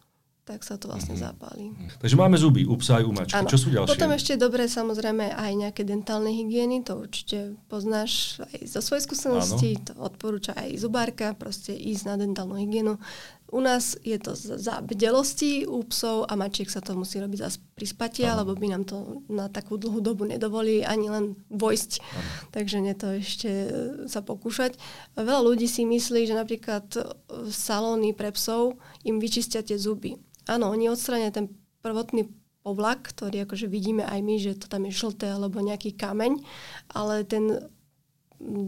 tak 0.48 0.64
sa 0.64 0.80
to 0.80 0.88
vlastne 0.88 1.12
mm-hmm. 1.12 1.28
zapáli. 1.28 1.76
Takže 2.00 2.16
máme 2.16 2.40
zuby 2.40 2.64
u 2.64 2.80
psa 2.80 2.98
aj 2.98 3.04
u 3.04 3.12
mačky. 3.12 3.36
Ano. 3.36 3.52
Čo 3.52 3.60
sú 3.60 3.68
ďalšie? 3.68 3.92
Potom 3.92 4.16
ešte 4.16 4.40
dobre 4.40 4.64
samozrejme 4.64 5.36
aj 5.36 5.52
nejaké 5.52 5.84
dentálne 5.84 6.32
hygieny, 6.32 6.80
to 6.80 6.96
určite 6.96 7.60
poznáš 7.68 8.40
aj 8.40 8.64
zo 8.64 8.80
svojej 8.80 9.04
skúsenosti, 9.04 9.76
ano. 9.76 9.84
to 9.84 9.92
odporúča 10.00 10.56
aj 10.56 10.80
zubárka, 10.80 11.36
proste 11.36 11.76
ísť 11.76 12.02
na 12.08 12.14
dentálnu 12.16 12.56
hygienu. 12.56 12.96
U 13.48 13.64
nás 13.64 13.96
je 14.04 14.20
to 14.20 14.36
za 14.36 14.84
bdelosti, 14.84 15.64
u 15.64 15.80
psov 15.88 16.28
a 16.28 16.36
mačiek 16.36 16.68
sa 16.68 16.84
to 16.84 16.92
musí 16.92 17.16
robiť 17.16 17.38
zase 17.40 17.58
pri 17.72 17.86
spati, 17.88 18.20
lebo 18.28 18.52
by 18.52 18.76
nám 18.76 18.84
to 18.84 19.24
na 19.32 19.48
takú 19.48 19.80
dlhú 19.80 20.04
dobu 20.04 20.28
nedovolí 20.28 20.84
ani 20.84 21.08
len 21.08 21.24
vojsť. 21.48 21.92
Ano. 21.96 22.28
Takže 22.52 22.76
nie 22.84 22.92
to 22.92 23.08
ešte 23.16 23.48
e, 23.48 23.68
sa 24.04 24.20
pokúšať. 24.20 24.76
Veľa 25.16 25.40
ľudí 25.48 25.64
si 25.64 25.88
myslí, 25.88 26.28
že 26.28 26.36
napríklad 26.36 26.92
e, 26.92 27.00
salóny 27.48 28.12
pre 28.12 28.36
psov 28.36 28.76
im 29.08 29.16
vyčistia 29.16 29.64
tie 29.64 29.80
zuby. 29.80 30.20
Áno, 30.48 30.72
oni 30.72 30.88
odstrania 30.88 31.28
ten 31.28 31.52
prvotný 31.84 32.32
povlak, 32.64 33.12
ktorý 33.14 33.44
akože 33.44 33.68
vidíme 33.70 34.02
aj 34.02 34.20
my, 34.24 34.34
že 34.40 34.58
to 34.58 34.66
tam 34.66 34.88
je 34.88 34.92
žlté 34.92 35.30
alebo 35.30 35.60
nejaký 35.60 35.94
kameň, 35.94 36.40
ale 36.92 37.22
ten 37.28 37.70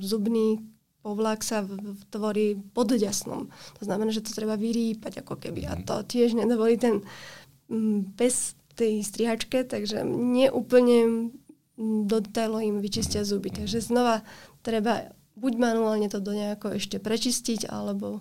zubný 0.00 0.60
povlak 1.00 1.40
sa 1.40 1.64
tvorí 2.12 2.60
pod 2.76 2.92
ďasnom. 2.92 3.48
To 3.80 3.82
znamená, 3.82 4.12
že 4.12 4.20
to 4.20 4.36
treba 4.36 4.60
vyrýpať 4.60 5.24
ako 5.24 5.40
keby. 5.40 5.64
A 5.64 5.80
to 5.80 6.04
tiež 6.04 6.36
nedovolí 6.36 6.76
ten 6.76 7.00
bez 8.16 8.56
tej 8.76 9.00
strihačke, 9.04 9.64
takže 9.64 10.04
neúplne 10.08 11.32
do 11.80 12.16
detailu 12.20 12.60
im 12.60 12.76
vyčistia 12.84 13.24
zuby. 13.24 13.48
Takže 13.48 13.80
znova 13.80 14.20
treba 14.60 15.16
buď 15.40 15.52
manuálne 15.56 16.12
to 16.12 16.20
do 16.20 16.36
nejako 16.36 16.76
ešte 16.76 17.00
prečistiť, 17.00 17.72
alebo 17.72 18.20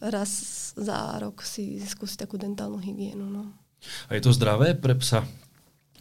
raz 0.00 0.30
za 0.78 1.18
rok 1.18 1.42
si 1.42 1.78
skúsiť 1.82 2.26
takú 2.26 2.38
dentálnu 2.38 2.78
hygienu. 2.78 3.26
No. 3.26 3.50
A 4.10 4.18
je 4.18 4.22
to 4.22 4.34
zdravé 4.34 4.74
pre 4.74 4.94
psa 4.98 5.26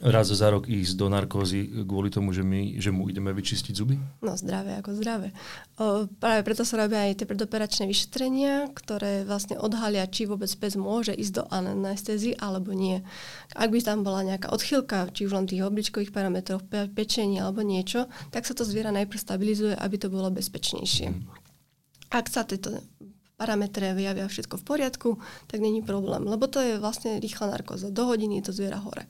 raz 0.02 0.30
za 0.30 0.48
rok 0.54 0.70
ísť 0.70 0.94
do 0.94 1.10
narkózy 1.10 1.86
kvôli 1.86 2.14
tomu, 2.14 2.30
že, 2.30 2.46
my, 2.46 2.78
že 2.78 2.94
mu 2.94 3.10
ideme 3.10 3.34
vyčistiť 3.34 3.74
zuby? 3.74 3.98
No 4.22 4.38
zdravé 4.38 4.78
ako 4.78 4.94
zdravé. 4.94 5.34
O, 5.82 6.06
práve 6.22 6.46
preto 6.46 6.62
sa 6.62 6.86
robia 6.86 7.10
aj 7.10 7.24
tie 7.24 7.28
predoperačné 7.30 7.90
vyšetrenia, 7.90 8.70
ktoré 8.78 9.26
vlastne 9.26 9.58
odhalia, 9.58 10.06
či 10.06 10.30
vôbec 10.30 10.50
pes 10.54 10.78
môže 10.78 11.18
ísť 11.18 11.34
do 11.34 11.44
anestézy 11.50 12.38
alebo 12.38 12.78
nie. 12.78 13.02
Ak 13.58 13.74
by 13.74 13.82
tam 13.82 14.06
bola 14.06 14.22
nejaká 14.22 14.54
odchylka, 14.54 15.10
či 15.18 15.26
už 15.26 15.34
len 15.34 15.50
tých 15.50 15.66
obličkových 15.66 16.14
parametrov, 16.14 16.62
pe- 16.70 16.90
pečení 16.94 17.42
alebo 17.42 17.66
niečo, 17.66 18.06
tak 18.30 18.46
sa 18.46 18.54
to 18.54 18.62
zviera 18.62 18.94
najprv 18.94 19.18
stabilizuje, 19.18 19.74
aby 19.74 19.96
to 19.98 20.14
bolo 20.14 20.30
bezpečnejšie. 20.30 21.10
Mm. 21.10 21.26
Ak 22.14 22.30
sa 22.30 22.46
tieto 22.46 22.86
parametre 23.38 23.94
vyjavia 23.94 24.26
všetko 24.26 24.58
v 24.58 24.64
poriadku, 24.66 25.10
tak 25.46 25.62
není 25.62 25.86
problém. 25.86 26.26
Lebo 26.26 26.50
to 26.50 26.58
je 26.58 26.82
vlastne 26.82 27.22
rýchla 27.22 27.54
narkóza. 27.54 27.94
Do 27.94 28.10
hodiny 28.10 28.42
je 28.42 28.50
to 28.50 28.58
zviera 28.58 28.82
hore. 28.82 29.06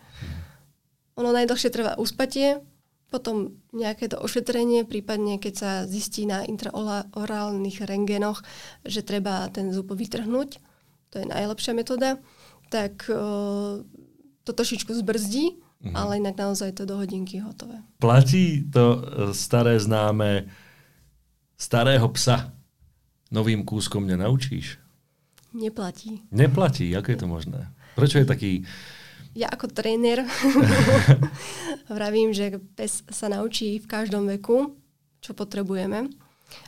Ono 1.15 1.31
najdlhšie 1.31 1.71
trvá 1.71 1.95
uspatie, 1.97 2.59
potom 3.07 3.55
nejaké 3.71 4.11
to 4.11 4.19
ošetrenie, 4.19 4.83
prípadne 4.83 5.39
keď 5.39 5.53
sa 5.55 5.71
zistí 5.87 6.27
na 6.27 6.43
intraorálnych 6.43 7.87
rengenoch, 7.87 8.43
že 8.83 8.99
treba 8.99 9.47
ten 9.47 9.71
zub 9.71 9.95
vytrhnúť, 9.95 10.59
to 11.07 11.15
je 11.23 11.25
najlepšia 11.25 11.71
metóda, 11.71 12.19
tak 12.67 13.07
uh, 13.07 13.79
to 14.43 14.51
trošičku 14.51 14.91
zbrzdí, 14.91 15.55
mhm. 15.87 15.95
ale 15.95 16.19
inak 16.19 16.35
naozaj 16.35 16.75
to 16.75 16.83
do 16.83 16.99
hodinky 16.99 17.39
hotové. 17.39 17.79
Platí 18.03 18.67
to 18.67 18.83
e, 18.83 18.99
staré 19.31 19.79
známe 19.79 20.51
starého 21.55 22.11
psa 22.11 22.57
novým 23.29 23.63
kúskom 23.63 24.07
nenaučíš? 24.07 24.79
Neplatí. 25.55 26.21
Neplatí? 26.29 26.91
Ako 26.93 27.07
je 27.11 27.19
to 27.19 27.27
možné? 27.27 27.61
Prečo 27.97 28.21
je 28.21 28.27
taký... 28.27 28.51
Ja 29.37 29.53
ako 29.53 29.69
tréner 29.69 30.25
vravím, 31.93 32.33
že 32.33 32.57
pes 32.73 33.05
sa 33.09 33.29
naučí 33.29 33.77
v 33.77 33.85
každom 33.85 34.25
veku, 34.25 34.73
čo 35.21 35.37
potrebujeme, 35.37 36.09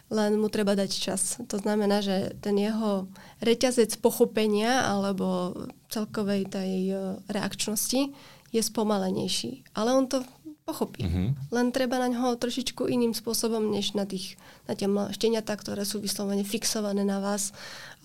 len 0.10 0.32
mu 0.38 0.50
treba 0.54 0.78
dať 0.78 0.92
čas. 0.92 1.38
To 1.50 1.58
znamená, 1.58 2.02
že 2.02 2.38
ten 2.42 2.58
jeho 2.58 3.10
reťazec 3.42 3.98
pochopenia 4.02 4.86
alebo 4.86 5.54
celkovej 5.90 6.50
tej 6.50 6.74
e, 6.90 6.96
reakčnosti 7.30 8.14
je 8.50 8.62
spomalenejší. 8.62 9.70
Ale 9.78 9.94
on 9.94 10.10
to 10.10 10.26
pochopí. 10.70 11.02
Mm-hmm. 11.02 11.50
Len 11.50 11.68
treba 11.74 11.98
na 11.98 12.14
ňo 12.14 12.38
trošičku 12.38 12.86
iným 12.86 13.18
spôsobom, 13.18 13.74
než 13.74 13.98
na, 13.98 14.06
tých, 14.06 14.38
na 14.70 14.78
tie 14.78 14.86
šteniatá, 14.86 15.58
ktoré 15.58 15.82
sú 15.82 15.98
vyslovene 15.98 16.46
fixované 16.46 17.02
na 17.02 17.18
vás 17.18 17.50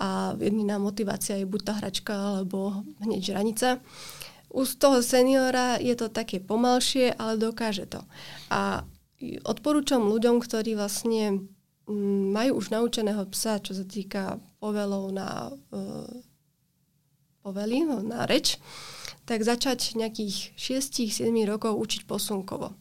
a 0.00 0.33
jediná 0.40 0.81
motivácia 0.81 1.37
je 1.37 1.44
buď 1.44 1.61
tá 1.61 1.72
hračka, 1.77 2.14
alebo 2.16 2.81
hneď 3.05 3.37
žranica. 3.37 3.85
U 4.48 4.64
toho 4.64 5.05
seniora 5.05 5.77
je 5.77 5.92
to 5.98 6.09
také 6.09 6.40
pomalšie, 6.40 7.12
ale 7.20 7.37
dokáže 7.37 7.85
to. 7.85 8.00
A 8.48 8.87
odporúčam 9.44 10.07
ľuďom, 10.07 10.40
ktorí 10.40 10.79
vlastne 10.79 11.44
mm, 11.85 12.33
majú 12.33 12.62
už 12.62 12.70
naučeného 12.72 13.27
psa, 13.35 13.61
čo 13.61 13.74
sa 13.74 13.85
týka 13.85 14.38
povelov 14.62 15.11
na 15.11 15.53
uh, 15.53 16.07
povely, 17.44 17.85
na 17.85 18.24
reč, 18.24 18.57
tak 19.28 19.44
začať 19.44 20.00
nejakých 20.00 20.57
6-7 20.57 21.28
rokov 21.44 21.76
učiť 21.76 22.09
posunkovo. 22.09 22.72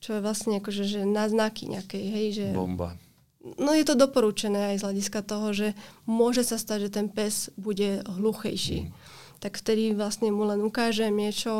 Čo 0.00 0.16
je 0.16 0.24
vlastne 0.24 0.56
akože, 0.56 0.84
že 0.88 1.00
na 1.04 1.28
znaky 1.28 1.68
nejakej, 1.68 2.04
hej, 2.08 2.26
že... 2.32 2.46
Bomba. 2.56 2.96
No 3.40 3.72
je 3.72 3.84
to 3.84 3.96
doporučené 3.96 4.72
aj 4.72 4.80
z 4.80 4.84
hľadiska 4.88 5.20
toho, 5.24 5.52
že 5.52 5.68
môže 6.04 6.44
sa 6.44 6.60
stať, 6.60 6.88
že 6.88 6.90
ten 6.92 7.06
pes 7.08 7.52
bude 7.56 8.04
hluchejší. 8.04 8.88
Mm. 8.88 8.92
Tak 9.40 9.56
vtedy 9.56 9.96
vlastne 9.96 10.28
mu 10.28 10.44
len 10.44 10.60
ukážem 10.60 11.12
niečo 11.12 11.52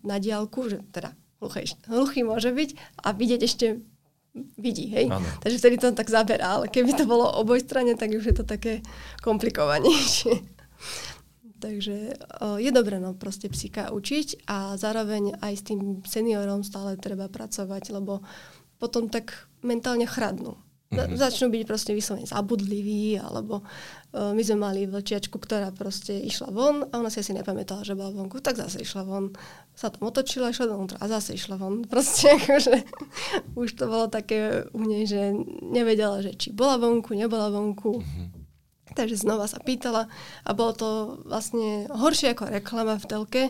na 0.00 0.16
diálku, 0.16 0.72
že 0.72 0.80
teda 0.92 1.12
hluchý, 1.40 1.76
hluchý 1.92 2.20
môže 2.24 2.48
byť 2.48 2.70
a 3.04 3.12
vidieť 3.12 3.40
ešte 3.44 3.66
vidí, 4.56 4.92
hej. 4.92 5.12
Ano. 5.12 5.28
Takže 5.44 5.60
vtedy 5.60 5.76
to 5.80 5.92
tak 5.92 6.08
zaberá, 6.08 6.60
ale 6.60 6.72
keby 6.72 6.92
to 6.96 7.04
bolo 7.04 7.28
oboj 7.40 7.60
strane, 7.60 7.96
tak 7.96 8.12
už 8.12 8.24
je 8.32 8.36
to 8.36 8.44
také 8.44 8.80
komplikovanejšie. 9.20 10.40
Takže 11.56 12.20
o, 12.40 12.60
je 12.60 12.68
dobré 12.68 13.00
no, 13.00 13.16
proste 13.16 13.48
psíka 13.48 13.88
učiť 13.88 14.44
a 14.44 14.76
zároveň 14.76 15.40
aj 15.40 15.52
s 15.56 15.62
tým 15.64 16.04
seniorom 16.04 16.60
stále 16.60 17.00
treba 17.00 17.32
pracovať, 17.32 17.96
lebo 17.96 18.20
potom 18.76 19.08
tak 19.08 19.48
mentálne 19.64 20.04
chradnú. 20.04 20.60
Mm-hmm. 20.86 21.18
Začnú 21.18 21.50
byť 21.50 21.62
proste 21.66 21.90
vyslovene 21.98 22.30
zabudliví, 22.30 23.18
alebo 23.18 23.66
uh, 23.66 24.30
my 24.30 24.38
sme 24.38 24.70
mali 24.70 24.80
vlčiačku, 24.86 25.34
ktorá 25.34 25.74
proste 25.74 26.14
išla 26.14 26.54
von 26.54 26.86
a 26.86 27.02
ona 27.02 27.10
si 27.10 27.18
asi 27.18 27.34
nepamätala, 27.34 27.82
že 27.82 27.98
bola 27.98 28.14
vonku, 28.14 28.38
tak 28.38 28.54
zase 28.54 28.86
išla 28.86 29.02
von. 29.02 29.34
Sa 29.74 29.90
tam 29.90 30.06
otočila, 30.06 30.54
išla 30.54 30.70
dovnútra 30.70 31.02
a 31.02 31.10
zase 31.10 31.34
išla 31.34 31.58
von. 31.58 31.82
Proste 31.90 32.38
akože 32.38 32.86
už 33.58 33.68
to 33.74 33.90
bolo 33.90 34.06
také 34.06 34.70
u 34.70 34.82
nej, 34.86 35.10
že 35.10 35.34
nevedela, 35.66 36.22
že 36.22 36.38
či 36.38 36.54
bola 36.54 36.78
vonku, 36.78 37.18
nebola 37.18 37.50
vonku. 37.50 37.98
Mm-hmm. 37.98 38.35
Takže 38.96 39.20
znova 39.20 39.44
sa 39.44 39.60
pýtala 39.60 40.08
a 40.40 40.50
bolo 40.56 40.72
to 40.72 40.88
vlastne 41.28 41.84
horšie 41.92 42.32
ako 42.32 42.48
reklama 42.48 42.96
v 42.96 43.04
telke, 43.04 43.42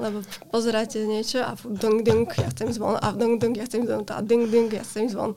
lebo 0.00 0.24
pozeráte 0.48 1.04
niečo 1.04 1.44
a 1.44 1.52
dung 1.60 2.00
dung, 2.00 2.24
ja 2.40 2.48
chcem 2.48 2.72
zvon, 2.72 2.96
a 2.96 3.12
dung 3.12 3.36
dung, 3.36 3.52
ja 3.52 3.68
chcem 3.68 3.84
zvon, 3.84 4.08
a 4.08 4.24
dung 4.24 4.48
dung, 4.48 4.72
ja 4.72 4.80
chcem 4.80 5.12
zvon. 5.12 5.36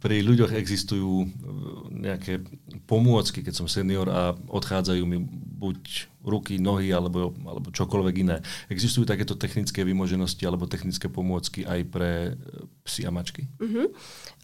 Pri 0.00 0.24
ľuďoch 0.24 0.56
existujú 0.56 1.12
e, 1.20 1.26
nejaké 2.00 2.40
pomôcky, 2.88 3.44
keď 3.44 3.54
som 3.60 3.68
senior 3.68 4.08
a 4.08 4.32
odchádzajú 4.48 5.04
mi 5.04 5.20
buď 5.64 6.12
ruky, 6.24 6.60
nohy 6.60 6.92
alebo, 6.92 7.32
alebo 7.44 7.68
čokoľvek 7.72 8.14
iné. 8.20 8.36
Existujú 8.68 9.08
takéto 9.08 9.36
technické 9.36 9.84
vymoženosti 9.84 10.44
alebo 10.44 10.68
technické 10.68 11.08
pomôcky 11.08 11.64
aj 11.64 11.80
pre 11.88 12.12
e, 12.32 12.64
psy 12.84 13.08
a 13.08 13.10
mačky? 13.12 13.48
Uh-huh. 13.60 13.88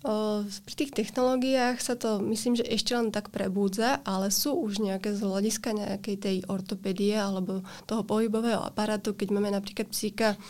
O, 0.04 0.44
pri 0.44 0.74
tých 0.76 0.92
technológiách 0.96 1.80
sa 1.80 1.96
to 1.96 2.20
myslím, 2.28 2.56
že 2.56 2.68
ešte 2.68 2.96
len 2.96 3.12
tak 3.12 3.28
prebúdza, 3.32 4.00
ale 4.04 4.32
sú 4.32 4.56
už 4.56 4.80
nejaké 4.80 5.12
z 5.12 5.20
hľadiska 5.24 5.76
nejakej 5.76 6.16
tej 6.16 6.36
ortopédie 6.48 7.16
alebo 7.16 7.64
toho 7.84 8.04
pohybového 8.04 8.60
aparátu, 8.64 9.12
keď 9.12 9.28
máme 9.32 9.52
napríklad 9.52 9.88
psíka 9.92 10.40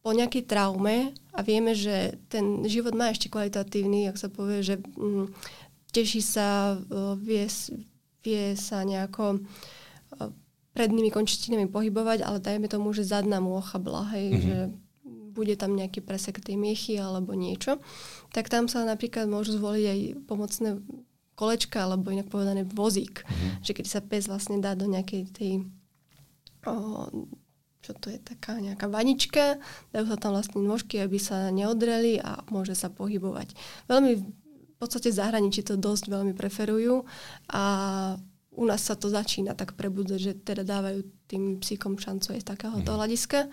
po 0.00 0.16
nejakej 0.16 0.48
traume 0.48 1.12
a 1.36 1.40
vieme, 1.44 1.76
že 1.76 2.16
ten 2.32 2.64
život 2.64 2.96
má 2.96 3.12
ešte 3.12 3.28
kvalitatívny, 3.28 4.08
ak 4.08 4.16
sa 4.16 4.32
povie, 4.32 4.64
že 4.64 4.80
mm, 4.80 5.28
teší 5.92 6.24
sa, 6.24 6.80
vie, 7.20 7.44
vie 8.24 8.44
sa 8.56 8.84
nejako 8.84 9.44
prednými 10.78 11.10
končetinami 11.10 11.66
pohybovať, 11.66 12.22
ale 12.22 12.38
dajme 12.38 12.70
tomu, 12.70 12.94
že 12.94 13.02
zadná 13.02 13.42
môcha 13.42 13.82
blahej, 13.82 14.30
mm-hmm. 14.30 14.46
že 14.46 14.56
bude 15.34 15.54
tam 15.58 15.74
nejaký 15.74 16.02
presek 16.02 16.38
tej 16.38 16.54
miechy 16.54 16.98
alebo 16.98 17.34
niečo, 17.34 17.82
tak 18.30 18.46
tam 18.46 18.70
sa 18.70 18.86
napríklad 18.86 19.26
môžu 19.26 19.58
zvoliť 19.58 19.84
aj 19.86 20.00
pomocné 20.30 20.78
kolečka, 21.38 21.86
alebo 21.86 22.10
inak 22.10 22.30
povedané 22.30 22.66
vozík. 22.66 23.22
Mm-hmm. 23.22 23.62
Že 23.66 23.72
keď 23.74 23.86
sa 23.86 24.00
pes 24.02 24.26
vlastne 24.30 24.58
dá 24.58 24.78
do 24.78 24.86
nejakej 24.86 25.22
tej 25.34 25.52
o, 26.66 27.06
čo 27.82 27.94
to 27.94 28.10
je 28.10 28.18
taká 28.18 28.58
nejaká 28.58 28.90
vanička, 28.90 29.62
dajú 29.94 30.06
sa 30.10 30.18
tam 30.18 30.34
vlastne 30.34 30.58
nôžky, 30.62 30.98
aby 30.98 31.18
sa 31.18 31.54
neodreli 31.54 32.18
a 32.18 32.42
môže 32.50 32.74
sa 32.74 32.90
pohybovať. 32.90 33.54
Veľmi 33.86 34.12
v 34.18 34.86
podstate 34.86 35.10
zahraničí 35.10 35.66
to 35.66 35.74
dosť 35.74 36.06
veľmi 36.06 36.38
preferujú 36.38 37.02
a 37.50 37.64
u 38.58 38.64
nás 38.66 38.82
sa 38.82 38.98
to 38.98 39.06
začína 39.06 39.54
tak 39.54 39.78
prebudzať, 39.78 40.18
že 40.18 40.32
teda 40.34 40.66
dávajú 40.66 41.06
tým 41.30 41.62
psíkom 41.62 41.94
šancu 41.94 42.34
aj 42.34 42.42
z 42.42 42.48
takéhoto 42.50 42.90
mm. 42.90 42.96
hľadiska. 42.98 43.46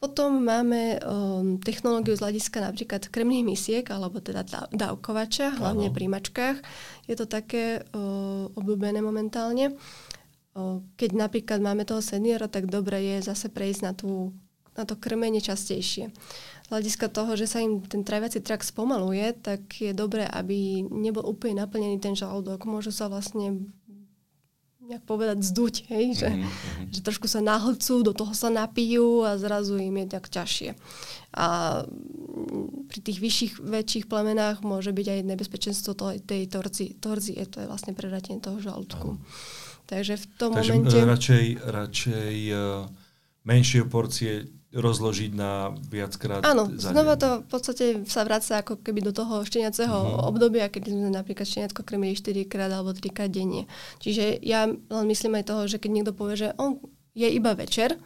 Potom 0.00 0.40
máme 0.40 0.96
um, 1.04 1.60
technológiu 1.60 2.16
z 2.16 2.24
hľadiska 2.24 2.64
napríklad 2.64 3.12
krmných 3.12 3.44
misiek, 3.44 3.84
alebo 3.92 4.24
teda 4.24 4.48
dávkovača, 4.72 5.60
hlavne 5.60 5.92
pri 5.92 6.08
mačkách. 6.08 6.56
Je 7.04 7.14
to 7.20 7.28
také 7.28 7.84
uh, 7.84 8.48
obľúbené 8.56 9.04
momentálne. 9.04 9.76
Uh, 10.56 10.80
keď 10.96 11.20
napríklad 11.20 11.60
máme 11.60 11.84
toho 11.84 12.00
seniora, 12.00 12.48
tak 12.48 12.72
dobre 12.72 12.96
je 13.12 13.28
zase 13.28 13.52
prejsť 13.52 13.80
na, 13.84 13.92
tú, 13.92 14.32
na 14.72 14.88
to 14.88 14.96
krmenie 14.96 15.44
častejšie. 15.44 16.08
Z 16.64 16.68
hľadiska 16.72 17.12
toho, 17.12 17.36
že 17.36 17.44
sa 17.44 17.60
im 17.60 17.84
ten 17.84 18.00
traviaci 18.00 18.40
trakt 18.40 18.64
spomaluje, 18.64 19.36
tak 19.36 19.68
je 19.84 19.92
dobré, 19.92 20.24
aby 20.24 20.80
nebol 20.80 21.28
úplne 21.28 21.60
naplnený 21.60 22.00
ten 22.00 22.16
žalúdok. 22.16 22.64
Môžu 22.64 22.88
sa 22.88 23.12
vlastne 23.12 23.68
nejak 24.90 25.04
povedať, 25.06 25.46
zduť, 25.46 25.74
hej? 25.88 26.18
Že, 26.18 26.28
mm-hmm. 26.34 26.86
že 26.90 27.00
trošku 27.06 27.30
sa 27.30 27.38
nahlcú, 27.38 28.02
do 28.02 28.12
toho 28.12 28.34
sa 28.34 28.50
napijú 28.50 29.22
a 29.22 29.38
zrazu 29.38 29.78
im 29.78 29.94
je 30.02 30.06
tak 30.10 30.26
ťažšie. 30.26 30.74
A 31.30 31.46
pri 32.90 32.98
tých 32.98 33.22
vyšších, 33.22 33.52
väčších 33.62 34.04
plemenách 34.10 34.66
môže 34.66 34.90
byť 34.90 35.06
aj 35.06 35.20
nebezpečenstvo 35.30 35.94
to, 35.94 36.18
tej 36.18 36.50
torzi, 36.50 36.98
torzie, 36.98 37.46
to 37.46 37.62
je 37.62 37.70
vlastne 37.70 37.94
preratenie 37.94 38.42
toho 38.42 38.58
žalúdku. 38.58 39.16
Takže 39.86 40.18
v 40.18 40.26
tom 40.38 40.54
Takže 40.54 40.72
momente... 40.74 40.98
radšej, 40.98 41.46
radšej 41.66 42.34
uh, 42.50 42.86
menšie 43.46 43.82
porcie 43.86 44.59
rozložiť 44.70 45.30
na 45.34 45.74
viackrát 45.90 46.46
Áno, 46.46 46.70
znova 46.70 47.18
to 47.18 47.42
v 47.42 47.48
podstate 47.50 47.84
sa 48.06 48.22
vracia 48.22 48.62
ako 48.62 48.78
keby 48.78 49.02
do 49.02 49.10
toho 49.10 49.42
šteniaceho 49.42 49.90
uh-huh. 49.90 50.30
obdobia, 50.30 50.70
keď 50.70 50.94
sme 50.94 51.10
napríklad 51.10 51.42
šteniacko 51.42 51.82
krmili 51.82 52.14
4 52.14 52.46
krát 52.46 52.70
alebo 52.70 52.94
3 52.94 53.10
krát 53.10 53.30
denne. 53.34 53.66
Čiže 53.98 54.38
ja 54.46 54.70
len 54.70 55.04
myslím 55.10 55.42
aj 55.42 55.44
toho, 55.50 55.62
že 55.66 55.82
keď 55.82 55.90
niekto 55.90 56.12
povie, 56.14 56.38
že 56.38 56.48
on 56.54 56.78
je 57.18 57.26
iba 57.26 57.50
večer 57.58 57.98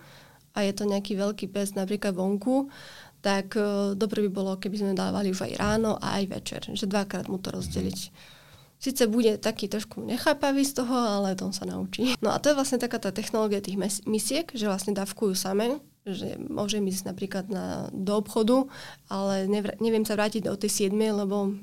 a 0.56 0.64
je 0.64 0.72
to 0.72 0.88
nejaký 0.88 1.20
veľký 1.20 1.52
pes 1.52 1.76
napríklad 1.76 2.16
vonku, 2.16 2.72
tak 3.20 3.52
uh, 3.60 3.92
dobre 3.92 4.24
by 4.28 4.30
bolo, 4.32 4.56
keby 4.56 4.76
sme 4.80 4.92
dávali 4.96 5.36
už 5.36 5.44
aj 5.44 5.60
ráno 5.60 6.00
a 6.00 6.16
aj 6.16 6.24
večer, 6.32 6.60
že 6.72 6.88
dvakrát 6.88 7.28
mu 7.28 7.36
to 7.36 7.52
rozdeliť. 7.52 7.98
Uh-huh. 8.08 8.32
Sice 8.80 9.04
bude 9.08 9.36
taký 9.36 9.68
trošku 9.68 10.00
nechápavý 10.00 10.64
z 10.64 10.80
toho, 10.80 10.96
ale 10.96 11.36
to 11.36 11.48
on 11.48 11.56
sa 11.56 11.64
naučí. 11.68 12.16
No 12.24 12.32
a 12.32 12.40
to 12.40 12.52
je 12.52 12.56
vlastne 12.56 12.76
taká 12.80 13.00
tá 13.00 13.12
technológia 13.12 13.64
tých 13.64 13.80
misiek, 14.04 14.48
že 14.52 14.68
vlastne 14.68 14.92
dávkujú 14.92 15.32
samé 15.32 15.80
že 16.04 16.36
môžem 16.36 16.84
ísť 16.84 17.08
napríklad 17.08 17.48
na, 17.48 17.88
do 17.88 18.20
obchodu, 18.20 18.68
ale 19.08 19.48
nevr- 19.48 19.80
neviem 19.80 20.04
sa 20.04 20.20
vrátiť 20.20 20.44
do 20.44 20.56
tej 20.56 20.92
7, 20.92 20.92
lebo 20.92 21.56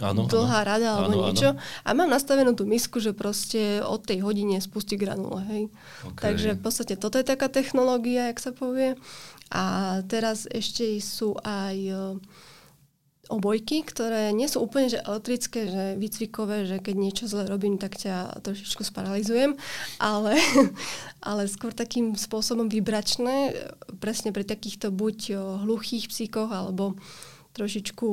ano, 0.00 0.28
dlhá 0.28 0.60
ano. 0.60 0.68
rada 0.68 0.88
alebo 0.96 1.12
ano, 1.12 1.24
niečo. 1.28 1.48
Ano. 1.56 1.60
A 1.84 1.88
mám 1.96 2.08
nastavenú 2.12 2.52
tú 2.52 2.68
misku, 2.68 3.00
že 3.00 3.16
proste 3.16 3.80
od 3.80 4.04
tej 4.04 4.20
hodine 4.20 4.60
spustí 4.60 5.00
granule. 5.00 5.40
Hej. 5.48 5.62
Okay. 6.12 6.22
Takže 6.24 6.48
v 6.56 6.60
podstate 6.60 6.94
toto 7.00 7.16
je 7.16 7.24
taká 7.24 7.48
technológia, 7.48 8.28
jak 8.28 8.40
sa 8.40 8.52
povie. 8.52 8.96
A 9.48 10.00
teraz 10.08 10.44
ešte 10.48 10.84
sú 11.00 11.36
aj 11.40 11.76
obojky, 13.26 13.82
ktoré 13.82 14.30
nie 14.30 14.46
sú 14.46 14.62
úplne 14.62 14.90
že 14.90 15.02
elektrické, 15.02 15.66
že 15.66 15.84
výcvikové, 15.98 16.66
že 16.66 16.76
keď 16.78 16.94
niečo 16.94 17.24
zle 17.26 17.46
robím, 17.46 17.76
tak 17.76 17.98
ťa 17.98 18.42
trošičku 18.42 18.86
sparalizujem, 18.86 19.58
ale, 19.98 20.38
ale 21.28 21.50
skôr 21.50 21.74
takým 21.74 22.14
spôsobom 22.14 22.70
vybračné, 22.70 23.54
presne 23.98 24.30
pri 24.30 24.46
takýchto 24.46 24.94
buď 24.94 25.38
hluchých 25.66 26.06
psíkoch, 26.10 26.50
alebo 26.50 26.94
trošičku 27.54 28.08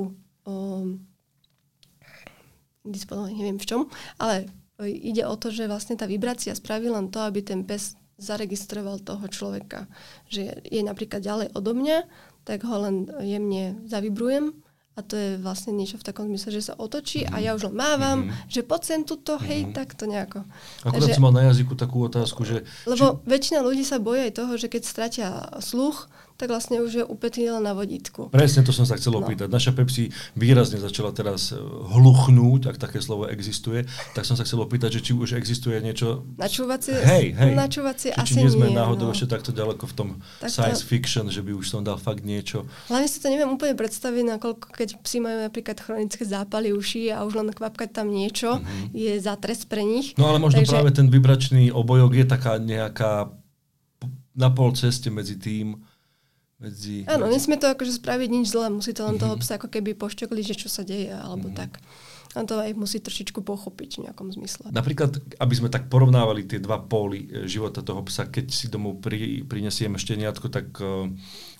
o, 0.49 0.53
neviem 3.29 3.59
v 3.59 3.67
čom, 3.67 3.81
ale 4.19 4.49
ide 4.81 5.23
o 5.23 5.35
to, 5.37 5.53
že 5.53 5.69
vlastne 5.69 5.95
tá 5.95 6.09
vibrácia 6.09 6.51
spraví 6.57 6.89
len 6.89 7.13
to, 7.13 7.21
aby 7.21 7.45
ten 7.45 7.63
pes 7.63 7.95
zaregistroval 8.17 9.01
toho 9.01 9.25
človeka. 9.29 9.85
Že 10.29 10.63
je 10.67 10.81
napríklad 10.81 11.21
ďalej 11.23 11.47
odo 11.53 11.73
mňa, 11.75 11.97
tak 12.43 12.67
ho 12.67 12.75
len 12.83 13.07
jemne 13.23 13.79
zavibrujem 13.87 14.51
a 14.93 15.01
to 15.01 15.17
je 15.17 15.41
vlastne 15.41 15.73
niečo 15.73 15.97
v 15.97 16.05
takom 16.05 16.29
zmysle, 16.29 16.53
že 16.53 16.69
sa 16.69 16.73
otočí 16.77 17.25
mm-hmm. 17.25 17.33
a 17.33 17.37
ja 17.41 17.51
už 17.57 17.73
len 17.73 17.75
mávam, 17.75 18.19
mm-hmm. 18.29 18.45
že 18.45 18.61
poď 18.61 18.81
sem 18.85 19.01
tuto, 19.01 19.41
hej, 19.41 19.65
mm-hmm. 19.65 19.73
tak 19.73 19.97
to 19.97 20.05
nejako. 20.05 20.45
Akurát 20.85 21.01
Takže, 21.01 21.17
som 21.17 21.25
mal 21.25 21.33
na 21.33 21.49
jazyku 21.49 21.73
takú 21.73 22.05
otázku, 22.05 22.45
že... 22.45 22.61
Lebo 22.85 23.17
či... 23.17 23.25
väčšina 23.25 23.59
ľudí 23.65 23.81
sa 23.81 23.97
bojí 23.97 24.29
aj 24.29 24.37
toho, 24.37 24.53
že 24.53 24.69
keď 24.69 24.81
stratia 24.85 25.27
sluch, 25.65 26.05
tak 26.37 26.49
vlastne 26.49 26.81
už 26.81 26.91
je 26.91 27.03
upätý 27.05 27.45
len 27.47 27.61
na 27.61 27.77
vodítku. 27.77 28.33
Presne 28.33 28.65
to 28.65 28.73
som 28.73 28.83
sa 28.83 28.97
chcel 28.97 29.15
no. 29.15 29.21
opýtať. 29.21 29.47
Naša 29.47 29.71
Pepsi 29.71 30.09
výrazne 30.33 30.81
začala 30.81 31.13
teraz 31.13 31.53
e, 31.53 31.59
hluchnúť, 31.93 32.73
ak 32.73 32.77
také 32.81 32.99
slovo 32.99 33.29
existuje, 33.29 33.85
tak 34.17 34.25
som 34.25 34.33
sa 34.33 34.43
chcel 34.43 34.61
opýtať, 34.65 34.99
že 34.99 35.01
či 35.05 35.11
už 35.13 35.37
existuje 35.37 35.77
niečo... 35.79 36.25
Načúvacie? 36.35 36.97
Hej, 36.97 37.37
hej. 37.37 37.51
Načúvacie 37.53 38.09
či, 38.11 38.17
asi 38.17 38.33
či 38.33 38.41
nie 38.41 38.49
sme 38.49 38.73
nie, 38.73 38.77
náhodou 38.77 39.09
no. 39.09 39.13
ešte 39.13 39.29
takto 39.29 39.53
ďaleko 39.53 39.83
v 39.85 39.93
tom 39.93 40.09
tak 40.41 40.49
science 40.49 40.81
to... 40.81 40.89
fiction, 40.89 41.25
že 41.29 41.45
by 41.45 41.53
už 41.53 41.65
som 41.69 41.85
dal 41.85 42.01
fakt 42.01 42.25
niečo. 42.25 42.65
Hlavne 42.89 43.07
si 43.07 43.17
to 43.21 43.29
neviem 43.29 43.49
úplne 43.53 43.77
predstaviť, 43.77 44.23
nakoľko 44.37 44.65
keď 44.73 44.89
psi 45.05 45.17
majú 45.21 45.37
napríklad 45.45 45.77
chronické 45.79 46.23
zápaly 46.25 46.73
uší 46.73 47.13
a 47.13 47.21
už 47.23 47.39
len 47.39 47.47
kvapkať 47.53 47.89
tam 47.93 48.09
niečo 48.09 48.59
mm-hmm. 48.59 48.89
je 48.91 49.13
za 49.21 49.37
trest 49.37 49.69
pre 49.69 49.85
nich. 49.85 50.17
No 50.17 50.33
ale 50.33 50.41
možno 50.41 50.65
Takže... 50.65 50.73
práve 50.73 50.91
ten 50.91 51.07
vibračný 51.07 51.69
obojok 51.69 52.11
je 52.17 52.25
taká 52.25 52.57
nejaká 52.57 53.29
na 54.33 54.49
pol 54.49 54.73
ceste 54.73 55.13
medzi 55.13 55.37
tým, 55.37 55.77
medzi... 56.59 57.05
Áno, 57.09 57.29
nesmie 57.29 57.57
to 57.57 57.71
akože 57.71 57.97
spraviť 58.01 58.29
nič 58.29 58.45
zlé, 58.51 58.69
musí 58.69 58.93
to 58.93 59.05
len 59.05 59.17
mm-hmm. 59.17 59.23
toho 59.23 59.35
psa 59.41 59.57
ako 59.57 59.69
keby 59.69 59.97
pošťokliť, 59.97 60.45
že 60.45 60.59
čo 60.65 60.69
sa 60.69 60.85
deje, 60.85 61.13
alebo 61.13 61.49
mm-hmm. 61.49 61.59
tak. 61.59 61.81
A 62.33 62.41
to 62.49 62.57
aj 62.57 62.73
musí 62.73 62.97
trošičku 62.97 63.45
pochopiť 63.45 64.01
v 64.01 64.09
nejakom 64.09 64.33
zmysle. 64.33 64.73
Napríklad, 64.73 65.21
aby 65.37 65.53
sme 65.53 65.69
tak 65.69 65.85
porovnávali 65.85 66.49
tie 66.49 66.57
dva 66.57 66.81
póly 66.81 67.29
e, 67.29 67.45
života 67.45 67.85
toho 67.85 68.01
psa, 68.09 68.25
keď 68.25 68.49
si 68.49 68.73
domov 68.73 69.05
pri, 69.05 69.45
prinesiem 69.45 69.93
šteniatko, 69.93 70.49
tak 70.49 70.73
uh, 70.81 71.05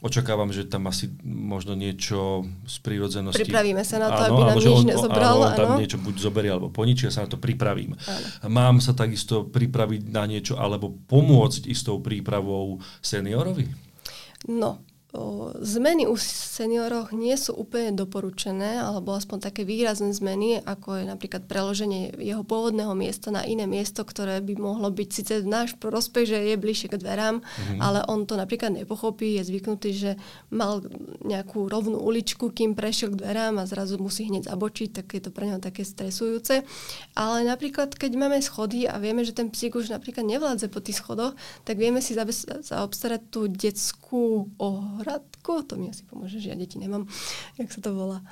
očakávam, 0.02 0.50
že 0.50 0.66
tam 0.66 0.90
asi 0.90 1.14
možno 1.22 1.78
niečo 1.78 2.50
z 2.66 2.76
prírodzenosti... 2.82 3.46
Pripravíme 3.46 3.86
sa 3.86 4.02
na 4.02 4.18
to, 4.18 4.22
áno, 4.26 4.34
aby 4.34 4.42
nám 4.50 4.58
nič 4.58 4.66
on. 4.98 5.14
Áno, 5.14 5.46
on 5.46 5.54
tam 5.54 5.72
niečo 5.78 5.98
buď 6.02 6.16
zoberie, 6.18 6.50
alebo 6.50 6.74
poničí, 6.74 7.06
ja 7.06 7.14
sa 7.14 7.22
na 7.22 7.30
to 7.30 7.38
pripravím. 7.38 7.94
Áno. 8.10 8.50
Mám 8.50 8.82
sa 8.82 8.98
takisto 8.98 9.46
pripraviť 9.46 10.10
na 10.10 10.26
niečo, 10.26 10.58
alebo 10.58 10.90
pomôcť 10.90 11.70
istou 11.70 12.02
prípravou 12.02 12.82
seniorovi? 13.06 13.93
No, 14.48 14.80
O, 14.80 14.93
zmeny 15.62 16.10
u 16.10 16.18
senioroch 16.18 17.14
nie 17.14 17.38
sú 17.38 17.54
úplne 17.54 17.94
doporučené, 17.94 18.82
alebo 18.82 19.14
aspoň 19.14 19.46
také 19.46 19.62
výrazné 19.62 20.10
zmeny, 20.10 20.58
ako 20.66 20.98
je 20.98 21.06
napríklad 21.06 21.46
preloženie 21.46 22.18
jeho 22.18 22.42
pôvodného 22.42 22.98
miesta 22.98 23.30
na 23.30 23.46
iné 23.46 23.70
miesto, 23.70 24.02
ktoré 24.02 24.42
by 24.42 24.58
mohlo 24.58 24.90
byť 24.90 25.10
síce 25.14 25.34
náš 25.46 25.78
prospech, 25.78 26.34
že 26.34 26.38
je 26.50 26.58
bližšie 26.58 26.90
k 26.90 26.98
dverám, 26.98 27.46
mm-hmm. 27.46 27.78
ale 27.78 28.02
on 28.10 28.26
to 28.26 28.34
napríklad 28.34 28.74
nepochopí, 28.74 29.38
je 29.38 29.46
zvyknutý, 29.54 29.90
že 29.94 30.12
mal 30.50 30.82
nejakú 31.22 31.70
rovnú 31.70 32.02
uličku, 32.02 32.50
kým 32.50 32.74
prešiel 32.74 33.14
k 33.14 33.22
dverám 33.22 33.62
a 33.62 33.70
zrazu 33.70 34.02
musí 34.02 34.26
hneď 34.26 34.50
zabočiť, 34.50 34.90
tak 34.98 35.14
je 35.14 35.22
to 35.22 35.30
pre 35.30 35.46
neho 35.46 35.62
také 35.62 35.86
stresujúce. 35.86 36.66
Ale 37.14 37.46
napríklad, 37.46 37.94
keď 37.94 38.18
máme 38.18 38.42
schody 38.42 38.90
a 38.90 38.98
vieme, 38.98 39.22
že 39.22 39.38
ten 39.38 39.54
psík 39.54 39.78
už 39.78 39.94
napríklad 39.94 40.26
nevládze 40.26 40.74
po 40.74 40.82
tých 40.82 40.98
schodoch, 40.98 41.38
tak 41.70 41.78
vieme 41.78 42.02
si 42.02 42.18
zaobstarať 42.18 43.22
tú 43.30 43.46
detskú 43.46 44.50
ohradku, 45.04 45.68
to 45.68 45.76
mi 45.76 45.92
asi 45.92 46.08
pomôže, 46.08 46.40
že 46.40 46.50
ja 46.50 46.58
deti 46.58 46.80
nemám, 46.80 47.04
jak 47.60 47.70
sa 47.70 47.84
to 47.84 47.92
volá. 47.92 48.24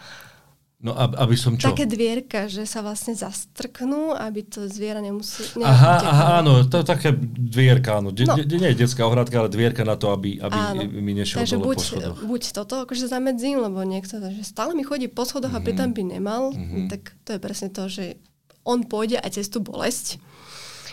No 0.82 0.98
aby 0.98 1.38
som 1.38 1.54
čo? 1.62 1.70
Také 1.70 1.86
dvierka, 1.86 2.50
že 2.50 2.66
sa 2.66 2.82
vlastne 2.82 3.14
zastrknú, 3.14 4.18
aby 4.18 4.42
to 4.42 4.66
zviera 4.66 4.98
nemusí... 4.98 5.46
Aha, 5.62 6.02
aha, 6.02 6.26
áno, 6.42 6.66
to 6.66 6.82
je 6.82 6.86
také 6.90 7.14
dvierka, 7.22 8.02
áno. 8.02 8.10
De, 8.10 8.26
no. 8.26 8.34
de, 8.34 8.50
nie 8.58 8.74
je 8.74 8.82
detská 8.82 9.06
ohradka, 9.06 9.46
ale 9.46 9.54
dvierka 9.54 9.86
na 9.86 9.94
to, 9.94 10.10
aby, 10.10 10.42
aby 10.42 10.90
mi 10.90 11.14
nešiel 11.14 11.46
Takže 11.46 11.62
dole 11.62 11.68
buď, 11.70 11.78
po 11.78 11.86
schodoch. 11.86 12.18
buď 12.26 12.42
toto, 12.58 12.76
akože 12.90 13.06
zamedzím, 13.06 13.62
lebo 13.62 13.78
niekto, 13.86 14.18
že 14.18 14.42
stále 14.42 14.74
mi 14.74 14.82
chodí 14.82 15.06
po 15.06 15.22
schodoch 15.22 15.54
mm-hmm. 15.54 15.70
a 15.70 15.70
pritom 15.70 15.90
by 15.94 16.04
nemal, 16.18 16.50
mm-hmm. 16.50 16.90
tak 16.90 17.14
to 17.30 17.38
je 17.38 17.40
presne 17.46 17.70
to, 17.70 17.86
že 17.86 18.18
on 18.66 18.82
pôjde 18.82 19.22
aj 19.22 19.38
cez 19.38 19.54
tú 19.54 19.62
bolesť. 19.62 20.18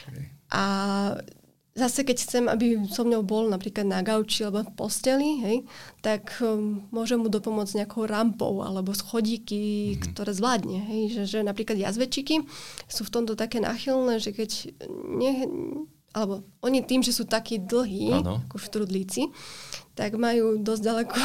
Okay. 0.04 0.36
A 0.52 0.62
zase 1.78 2.02
keď 2.02 2.16
chcem, 2.18 2.44
aby 2.50 2.82
so 2.90 3.06
mnou 3.06 3.22
bol 3.22 3.46
napríklad 3.46 3.86
na 3.86 4.02
gauči 4.02 4.42
alebo 4.42 4.66
v 4.66 4.74
posteli, 4.74 5.30
hej, 5.46 5.56
tak 6.02 6.34
um, 6.42 6.82
môžem 6.90 7.22
mu 7.22 7.30
dopomôcť 7.30 7.84
nejakou 7.84 8.04
rampou 8.10 8.66
alebo 8.66 8.90
schodíky, 8.90 9.94
mm-hmm. 9.94 10.02
ktoré 10.12 10.30
zvládne. 10.34 10.78
Hej, 10.90 11.02
že, 11.14 11.22
že 11.24 11.38
napríklad 11.46 11.78
jazvečiky 11.78 12.42
sú 12.90 13.06
v 13.06 13.12
tomto 13.14 13.38
také 13.38 13.62
náchylné, 13.62 14.18
že 14.18 14.34
keď 14.34 14.50
ne, 15.06 15.46
alebo 16.12 16.42
oni 16.64 16.82
tým, 16.82 17.06
že 17.06 17.14
sú 17.14 17.28
takí 17.28 17.62
dlhí, 17.62 18.10
ano. 18.18 18.42
ako 18.50 18.56
štrudlíci, 18.58 19.30
tak 19.94 20.18
majú 20.18 20.58
dosť 20.58 20.82
ďaleko 20.82 21.18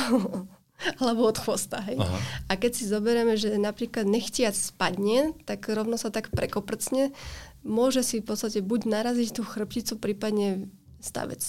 hlavu 1.02 1.24
od 1.24 1.38
chvosta. 1.40 1.80
Hej. 1.88 1.98
Aha. 1.98 2.18
A 2.50 2.54
keď 2.60 2.72
si 2.76 2.84
zoberieme, 2.86 3.40
že 3.40 3.56
napríklad 3.56 4.04
nechtiac 4.04 4.54
spadne, 4.54 5.32
tak 5.48 5.66
rovno 5.72 5.96
sa 5.96 6.12
tak 6.12 6.30
prekoprcne, 6.30 7.16
môže 7.64 8.04
si 8.04 8.20
v 8.20 8.28
podstate 8.28 8.60
buď 8.60 8.88
naraziť 8.88 9.40
tú 9.40 9.44
chrbticu, 9.44 9.98
prípadne 9.98 10.70
stavec 11.04 11.40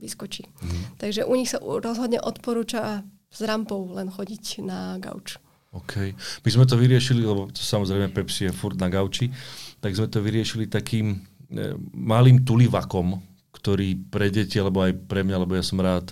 vyskočí. 0.00 0.48
Mm. 0.48 1.00
Takže 1.00 1.28
u 1.28 1.32
nich 1.36 1.52
sa 1.52 1.60
rozhodne 1.60 2.20
odporúča 2.20 3.04
s 3.30 3.40
rampou 3.44 3.94
len 3.94 4.10
chodiť 4.10 4.64
na 4.64 4.96
gauč. 4.98 5.38
OK. 5.70 6.16
My 6.42 6.48
sme 6.50 6.66
to 6.66 6.74
vyriešili, 6.74 7.22
lebo 7.22 7.46
to 7.46 7.62
samozrejme 7.62 8.10
Pepsi 8.10 8.50
je 8.50 8.52
furt 8.52 8.74
na 8.74 8.90
gauči, 8.90 9.30
tak 9.78 9.94
sme 9.94 10.10
to 10.10 10.18
vyriešili 10.18 10.66
takým 10.66 11.14
e, 11.14 11.78
malým 11.94 12.42
tulivakom, 12.42 13.22
ktorý 13.54 13.94
pre 14.10 14.34
deti, 14.34 14.58
alebo 14.58 14.82
aj 14.82 14.98
pre 15.06 15.22
mňa, 15.22 15.36
lebo 15.46 15.54
ja 15.54 15.62
som 15.62 15.78
rád 15.78 16.10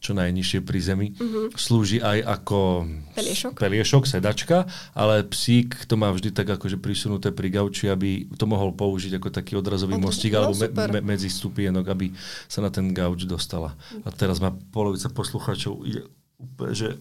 čo 0.00 0.16
najnižšie 0.16 0.64
pri 0.64 0.80
zemi. 0.80 1.06
Uh-huh. 1.12 1.52
Slúži 1.52 2.00
aj 2.00 2.24
ako 2.24 2.88
peliešok. 3.12 3.52
peliešok, 3.60 4.02
sedačka, 4.08 4.64
ale 4.96 5.28
psík 5.28 5.84
to 5.84 6.00
má 6.00 6.08
vždy 6.08 6.32
tak 6.32 6.48
akože 6.48 6.80
prisunuté 6.80 7.28
pri 7.30 7.52
gauči, 7.52 7.92
aby 7.92 8.24
to 8.32 8.48
mohol 8.48 8.72
použiť 8.72 9.20
ako 9.20 9.28
taký 9.28 9.60
odrazový 9.60 10.00
Odraz... 10.00 10.06
mostík 10.08 10.32
no, 10.32 10.48
alebo 10.48 10.56
me, 10.56 10.68
me, 10.72 11.00
medzi 11.04 11.28
stupienok, 11.28 11.84
aby 11.92 12.16
sa 12.48 12.64
na 12.64 12.72
ten 12.72 12.90
gauč 12.96 13.28
dostala. 13.28 13.76
A 14.02 14.08
teraz 14.08 14.40
má 14.40 14.56
polovica 14.72 15.12
poslucháčov 15.12 15.84
že 16.72 16.96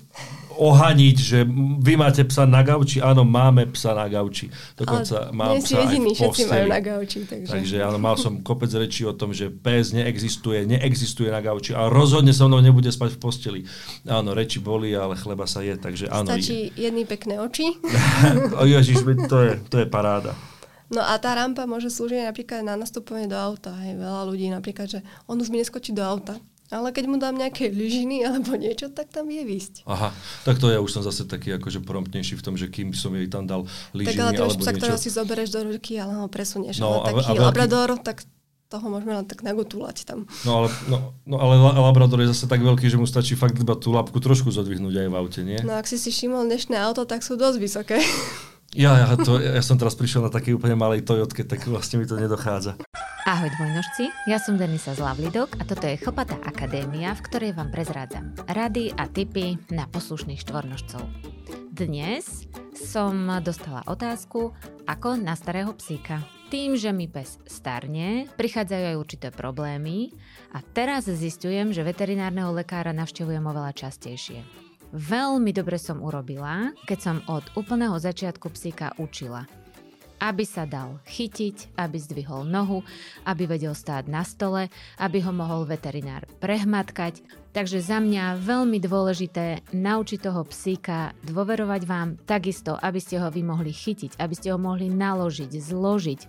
ohaniť, 0.60 1.16
že 1.16 1.40
vy 1.80 1.96
máte 1.96 2.28
psa 2.28 2.44
na 2.44 2.60
gauči, 2.60 3.00
áno, 3.00 3.24
máme 3.24 3.72
psa 3.72 3.96
na 3.96 4.12
gauči. 4.12 4.52
Dokonca 4.76 5.32
Ale 5.32 5.36
mám 5.36 5.56
psa 5.64 5.88
jediný, 5.88 6.12
aj 6.12 6.16
v 6.16 6.20
všetci 6.20 6.44
majú 6.52 6.66
na 6.68 6.80
gauči. 6.84 7.20
Takže. 7.24 7.52
takže 7.56 7.76
áno, 7.80 7.98
mal 7.98 8.16
som 8.20 8.44
kopec 8.44 8.68
rečí 8.76 9.08
o 9.08 9.16
tom, 9.16 9.32
že 9.32 9.48
pes 9.48 9.96
neexistuje, 9.96 10.68
neexistuje 10.68 11.32
na 11.32 11.40
gauči 11.40 11.72
a 11.72 11.88
rozhodne 11.88 12.36
so 12.36 12.52
mnou 12.52 12.60
nebude 12.60 12.92
spať 12.92 13.16
v 13.16 13.20
posteli. 13.24 13.62
Áno, 14.04 14.36
reči 14.36 14.60
boli, 14.60 14.92
ale 14.92 15.16
chleba 15.16 15.48
sa 15.48 15.64
je, 15.64 15.80
takže 15.80 16.12
áno. 16.12 16.28
Stačí 16.28 16.76
je. 16.76 16.92
jedny 16.92 17.08
pekné 17.08 17.40
oči. 17.40 17.80
o 18.60 18.64
Ježiš, 18.68 19.08
to 19.32 19.38
je, 19.48 19.52
to 19.72 19.76
je 19.80 19.88
paráda. 19.88 20.36
No 20.90 21.06
a 21.06 21.22
tá 21.22 21.38
rampa 21.38 21.70
môže 21.70 21.94
slúžiť 21.94 22.26
napríklad 22.26 22.66
na 22.66 22.74
nastupovanie 22.74 23.30
do 23.30 23.38
auta. 23.38 23.78
Hej, 23.86 24.02
veľa 24.02 24.24
ľudí 24.26 24.50
napríklad, 24.50 24.90
že 24.90 25.00
on 25.30 25.38
už 25.38 25.54
mi 25.54 25.62
neskočí 25.62 25.94
do 25.94 26.02
auta. 26.02 26.42
Ale 26.70 26.94
keď 26.94 27.06
mu 27.10 27.18
dám 27.18 27.34
nejaké 27.34 27.74
lyžiny 27.74 28.22
alebo 28.30 28.54
niečo, 28.54 28.94
tak 28.94 29.10
tam 29.10 29.26
vie 29.26 29.42
výsť. 29.42 29.90
Aha, 29.90 30.14
tak 30.46 30.62
to 30.62 30.70
ja 30.70 30.78
už 30.78 30.94
som 30.94 31.02
zase 31.02 31.26
taký 31.26 31.58
akože 31.58 31.82
promptnejší 31.82 32.38
v 32.38 32.44
tom, 32.46 32.54
že 32.54 32.70
kým 32.70 32.94
som 32.94 33.10
jej 33.18 33.26
tam 33.26 33.50
dal 33.50 33.66
lyžiny 33.98 34.14
tak, 34.14 34.38
ale 34.38 34.54
alebo 34.54 34.62
niečo. 34.62 34.94
Tak 34.94 35.02
si 35.02 35.10
zoberieš 35.10 35.50
do 35.50 35.62
ruky, 35.66 35.98
ale 35.98 36.14
ho 36.22 36.30
presunieš. 36.30 36.78
No, 36.78 37.02
ale 37.02 37.18
taký 37.18 37.26
a 37.26 37.34
veľký... 37.34 37.42
labrador, 37.42 37.90
tak 37.98 38.22
toho 38.70 38.86
môžeme 38.86 39.18
len 39.18 39.26
tak 39.26 39.42
nagutulať 39.42 40.06
tam. 40.06 40.30
No 40.46 40.62
ale, 40.62 40.68
no, 40.86 41.18
no, 41.26 41.42
ale 41.42 41.58
Labrador 41.58 42.22
je 42.22 42.30
zase 42.30 42.46
tak 42.46 42.62
veľký, 42.62 42.86
že 42.86 43.02
mu 43.02 43.10
stačí 43.10 43.34
fakt 43.34 43.58
iba 43.58 43.74
tú 43.74 43.90
labku 43.90 44.22
trošku 44.22 44.54
zodvihnúť 44.54 44.94
aj 44.94 45.08
v 45.10 45.16
aute, 45.18 45.42
nie? 45.42 45.58
No 45.66 45.74
ak 45.74 45.90
si 45.90 45.98
si 45.98 46.14
všimol 46.14 46.46
dnešné 46.46 46.78
auto, 46.78 47.02
tak 47.10 47.26
sú 47.26 47.34
dosť 47.34 47.58
vysoké. 47.58 47.98
Ja, 48.78 48.94
ja, 49.02 49.18
to, 49.18 49.42
ja 49.42 49.66
som 49.66 49.82
teraz 49.82 49.98
prišiel 49.98 50.22
na 50.22 50.30
takej 50.30 50.62
úplne 50.62 50.78
malej 50.78 51.02
Toyotke, 51.02 51.42
tak 51.42 51.66
vlastne 51.66 51.98
mi 51.98 52.06
to 52.06 52.14
nedochádza. 52.14 52.78
Ahoj 53.26 53.50
dvojnožci, 53.58 54.14
ja 54.30 54.38
som 54.38 54.62
Denisa 54.62 54.94
z 54.94 55.02
Lavlidok 55.02 55.58
a 55.58 55.66
toto 55.66 55.90
je 55.90 55.98
Chopatá 55.98 56.38
akadémia, 56.46 57.18
v 57.18 57.26
ktorej 57.26 57.52
vám 57.58 57.74
prezrádzam 57.74 58.38
rady 58.46 58.94
a 58.94 59.10
tipy 59.10 59.58
na 59.74 59.90
poslušných 59.90 60.46
štvornožcov. 60.46 61.02
Dnes 61.74 62.46
som 62.78 63.26
dostala 63.42 63.82
otázku, 63.90 64.54
ako 64.86 65.18
na 65.18 65.34
starého 65.34 65.74
psíka. 65.74 66.22
Tým, 66.54 66.78
že 66.78 66.94
mi 66.94 67.10
pes 67.10 67.42
starne, 67.50 68.30
prichádzajú 68.38 68.86
aj 68.94 69.00
určité 69.02 69.28
problémy 69.34 70.14
a 70.54 70.62
teraz 70.62 71.10
zistujem, 71.10 71.74
že 71.74 71.82
veterinárneho 71.82 72.54
lekára 72.54 72.94
navštevujem 72.94 73.42
oveľa 73.50 73.74
častejšie. 73.74 74.69
Veľmi 74.90 75.54
dobre 75.54 75.78
som 75.78 76.02
urobila, 76.02 76.74
keď 76.90 76.98
som 76.98 77.18
od 77.30 77.46
úplného 77.54 77.94
začiatku 78.02 78.50
psíka 78.50 78.98
učila. 78.98 79.46
Aby 80.20 80.44
sa 80.44 80.66
dal 80.66 81.00
chytiť, 81.08 81.78
aby 81.80 81.96
zdvihol 81.96 82.44
nohu, 82.44 82.84
aby 83.24 83.48
vedel 83.48 83.72
stáť 83.72 84.10
na 84.10 84.26
stole, 84.26 84.68
aby 85.00 85.22
ho 85.24 85.32
mohol 85.32 85.64
veterinár 85.64 86.28
prehmatkať. 86.42 87.22
Takže 87.54 87.80
za 87.86 88.02
mňa 88.02 88.42
veľmi 88.42 88.82
dôležité 88.82 89.62
naučiť 89.72 90.20
toho 90.26 90.42
psíka 90.50 91.14
dôverovať 91.24 91.82
vám 91.86 92.10
takisto, 92.26 92.76
aby 92.76 93.00
ste 93.00 93.22
ho 93.22 93.30
vy 93.32 93.46
mohli 93.46 93.72
chytiť, 93.72 94.18
aby 94.18 94.34
ste 94.36 94.52
ho 94.52 94.60
mohli 94.60 94.92
naložiť, 94.92 95.54
zložiť, 95.54 96.22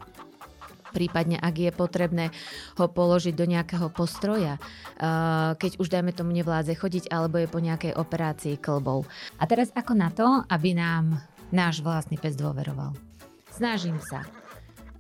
prípadne 0.91 1.41
ak 1.41 1.55
je 1.57 1.71
potrebné 1.73 2.25
ho 2.77 2.87
položiť 2.87 3.35
do 3.35 3.47
nejakého 3.49 3.89
postroja, 3.91 4.59
uh, 4.61 5.57
keď 5.57 5.81
už 5.81 5.89
dajme 5.89 6.13
tomu 6.13 6.35
nevládze 6.37 6.77
chodiť 6.77 7.09
alebo 7.09 7.41
je 7.41 7.49
po 7.49 7.63
nejakej 7.63 7.97
operácii 7.97 8.61
klbov. 8.61 9.09
A 9.41 9.47
teraz 9.49 9.73
ako 9.73 9.93
na 9.97 10.11
to, 10.13 10.45
aby 10.51 10.77
nám 10.77 11.23
náš 11.51 11.83
vlastný 11.83 12.19
pes 12.19 12.39
dôveroval? 12.39 12.95
Snažím 13.51 13.99
sa 13.99 14.23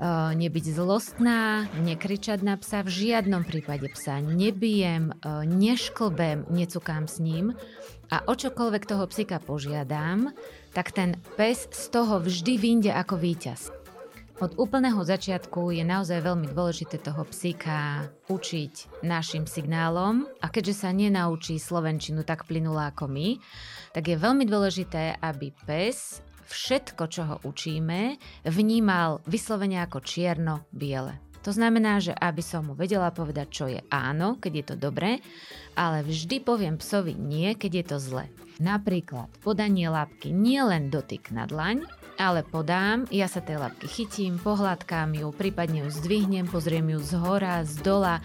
uh, 0.00 0.32
nebyť 0.34 0.74
zlostná, 0.74 1.70
nekričať 1.78 2.42
na 2.42 2.58
psa, 2.58 2.82
v 2.82 2.90
žiadnom 2.90 3.46
prípade 3.46 3.86
psa 3.92 4.18
nebijem, 4.18 5.14
uh, 5.22 5.44
nešklbem, 5.46 6.48
necukám 6.50 7.06
s 7.06 7.22
ním 7.22 7.54
a 8.10 8.26
o 8.26 8.34
čokoľvek 8.34 8.84
toho 8.90 9.04
psika 9.06 9.38
požiadam, 9.38 10.34
tak 10.74 10.90
ten 10.90 11.14
pes 11.38 11.70
z 11.70 11.84
toho 11.94 12.18
vždy 12.18 12.58
vyjde 12.58 12.92
ako 12.94 13.14
víťaz. 13.18 13.79
Od 14.40 14.56
úplného 14.56 15.04
začiatku 15.04 15.68
je 15.68 15.84
naozaj 15.84 16.24
veľmi 16.24 16.48
dôležité 16.56 16.96
toho 16.96 17.28
psíka 17.28 18.08
učiť 18.32 19.04
našim 19.04 19.44
signálom 19.44 20.24
a 20.40 20.48
keďže 20.48 20.80
sa 20.80 20.96
nenaučí 20.96 21.60
slovenčinu 21.60 22.24
tak 22.24 22.48
plynula 22.48 22.88
ako 22.88 23.04
my, 23.04 23.36
tak 23.92 24.08
je 24.08 24.16
veľmi 24.16 24.48
dôležité, 24.48 25.20
aby 25.20 25.52
pes 25.68 26.24
všetko, 26.48 27.02
čo 27.12 27.22
ho 27.28 27.36
učíme, 27.44 28.16
vnímal 28.48 29.20
vyslovene 29.28 29.84
ako 29.84 30.00
čierno-biele. 30.00 31.20
To 31.44 31.52
znamená, 31.52 32.00
že 32.00 32.16
aby 32.16 32.40
som 32.40 32.72
mu 32.72 32.74
vedela 32.76 33.12
povedať, 33.12 33.48
čo 33.52 33.68
je 33.68 33.84
áno, 33.92 34.40
keď 34.40 34.52
je 34.56 34.64
to 34.72 34.76
dobré, 34.80 35.20
ale 35.76 36.00
vždy 36.00 36.40
poviem 36.40 36.80
psovi 36.80 37.12
nie, 37.12 37.52
keď 37.52 37.72
je 37.76 37.84
to 37.92 37.96
zle. 38.00 38.24
Napríklad 38.56 39.28
podanie 39.44 39.92
labky 39.92 40.32
nie 40.32 40.64
len 40.64 40.88
dotyk 40.88 41.28
na 41.28 41.44
dlaň, 41.44 41.84
ale 42.20 42.44
podám, 42.44 43.08
ja 43.08 43.24
sa 43.24 43.40
tej 43.40 43.56
labky 43.56 43.88
chytím, 43.88 44.36
pohľadkám 44.36 45.16
ju, 45.16 45.32
prípadne 45.32 45.88
ju 45.88 45.88
zdvihnem, 45.88 46.44
pozriem 46.52 46.84
ju 46.92 47.00
z 47.00 47.16
hora, 47.16 47.64
z 47.64 47.80
dola, 47.80 48.20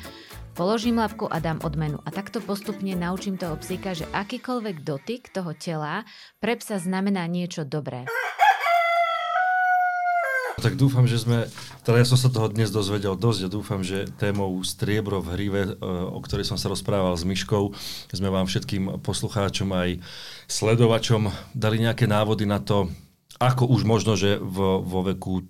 položím 0.52 1.00
labku 1.00 1.32
a 1.32 1.40
dám 1.40 1.64
odmenu. 1.64 2.04
A 2.04 2.12
takto 2.12 2.44
postupne 2.44 2.92
naučím 2.92 3.40
toho 3.40 3.56
psíka, 3.56 3.96
že 3.96 4.04
akýkoľvek 4.12 4.84
dotyk 4.84 5.32
toho 5.32 5.56
tela 5.56 6.04
pre 6.44 6.60
psa 6.60 6.76
znamená 6.76 7.24
niečo 7.32 7.64
dobré. 7.64 8.04
Tak 10.60 10.76
dúfam, 10.76 11.08
že 11.08 11.20
sme, 11.20 11.48
teda 11.84 12.04
ja 12.04 12.08
som 12.08 12.20
sa 12.20 12.28
toho 12.32 12.52
dnes 12.52 12.72
dozvedel 12.72 13.16
dosť 13.16 13.48
a 13.48 13.54
dúfam, 13.54 13.80
že 13.80 14.12
témou 14.20 14.60
striebro 14.64 15.20
v 15.20 15.32
hrive, 15.36 15.62
e, 15.68 15.72
o 16.10 16.20
ktorej 16.24 16.48
som 16.48 16.56
sa 16.60 16.72
rozprával 16.72 17.16
s 17.16 17.28
Myškou, 17.28 17.76
sme 18.12 18.30
vám 18.32 18.48
všetkým 18.48 19.04
poslucháčom 19.04 19.72
aj 19.76 20.00
sledovačom 20.48 21.28
dali 21.52 21.84
nejaké 21.84 22.08
návody 22.08 22.48
na 22.48 22.64
to, 22.64 22.88
ako 23.40 23.68
už 23.68 23.84
možno, 23.84 24.16
že 24.16 24.40
vo, 24.40 24.80
vo 24.80 25.04
veku 25.04 25.44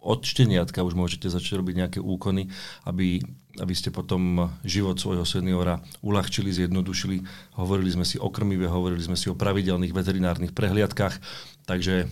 od 0.00 0.24
šteniatka 0.24 0.80
už 0.80 0.96
môžete 0.96 1.28
začať 1.28 1.60
robiť 1.60 1.74
nejaké 1.76 1.98
úkony, 2.00 2.48
aby, 2.88 3.20
aby 3.60 3.74
ste 3.76 3.92
potom 3.92 4.48
život 4.64 4.96
svojho 4.96 5.28
seniora 5.28 5.84
uľahčili, 6.00 6.48
zjednodušili. 6.48 7.20
Hovorili 7.60 7.92
sme 7.92 8.08
si 8.08 8.16
o 8.16 8.32
krmive, 8.32 8.64
hovorili 8.64 9.04
sme 9.04 9.14
si 9.14 9.28
o 9.28 9.36
pravidelných 9.36 9.92
veterinárnych 9.92 10.56
prehliadkách, 10.56 11.20
takže 11.68 12.08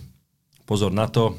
pozor 0.68 0.92
na 0.92 1.08
to 1.08 1.32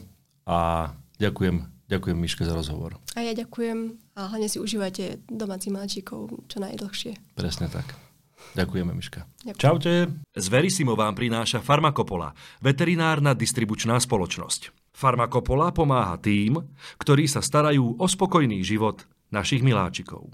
a 0.50 0.90
ďakujem, 1.22 1.86
ďakujem 1.86 2.18
Miške 2.18 2.42
za 2.42 2.58
rozhovor. 2.58 2.98
A 3.14 3.22
ja 3.22 3.38
ďakujem 3.38 4.02
a 4.18 4.34
hlavne 4.34 4.50
si 4.50 4.58
užívajte 4.58 5.30
domácich 5.30 5.70
máčikov 5.70 6.34
čo 6.50 6.58
najdlhšie. 6.58 7.38
Presne 7.38 7.70
tak. 7.70 8.09
Ďakujeme, 8.58 8.92
Miška. 8.98 9.30
Ďakujem. 9.46 9.62
Čaute. 9.62 9.94
Z 10.34 10.46
Verisimo 10.50 10.98
vám 10.98 11.14
prináša 11.14 11.62
Farmakopola, 11.62 12.34
veterinárna 12.60 13.38
distribučná 13.38 14.02
spoločnosť. 14.02 14.92
Farmakopola 14.92 15.72
pomáha 15.72 16.18
tým, 16.20 16.60
ktorí 17.00 17.30
sa 17.30 17.40
starajú 17.40 17.96
o 18.02 18.06
spokojný 18.10 18.60
život 18.66 19.06
našich 19.32 19.64
miláčikov. 19.64 20.34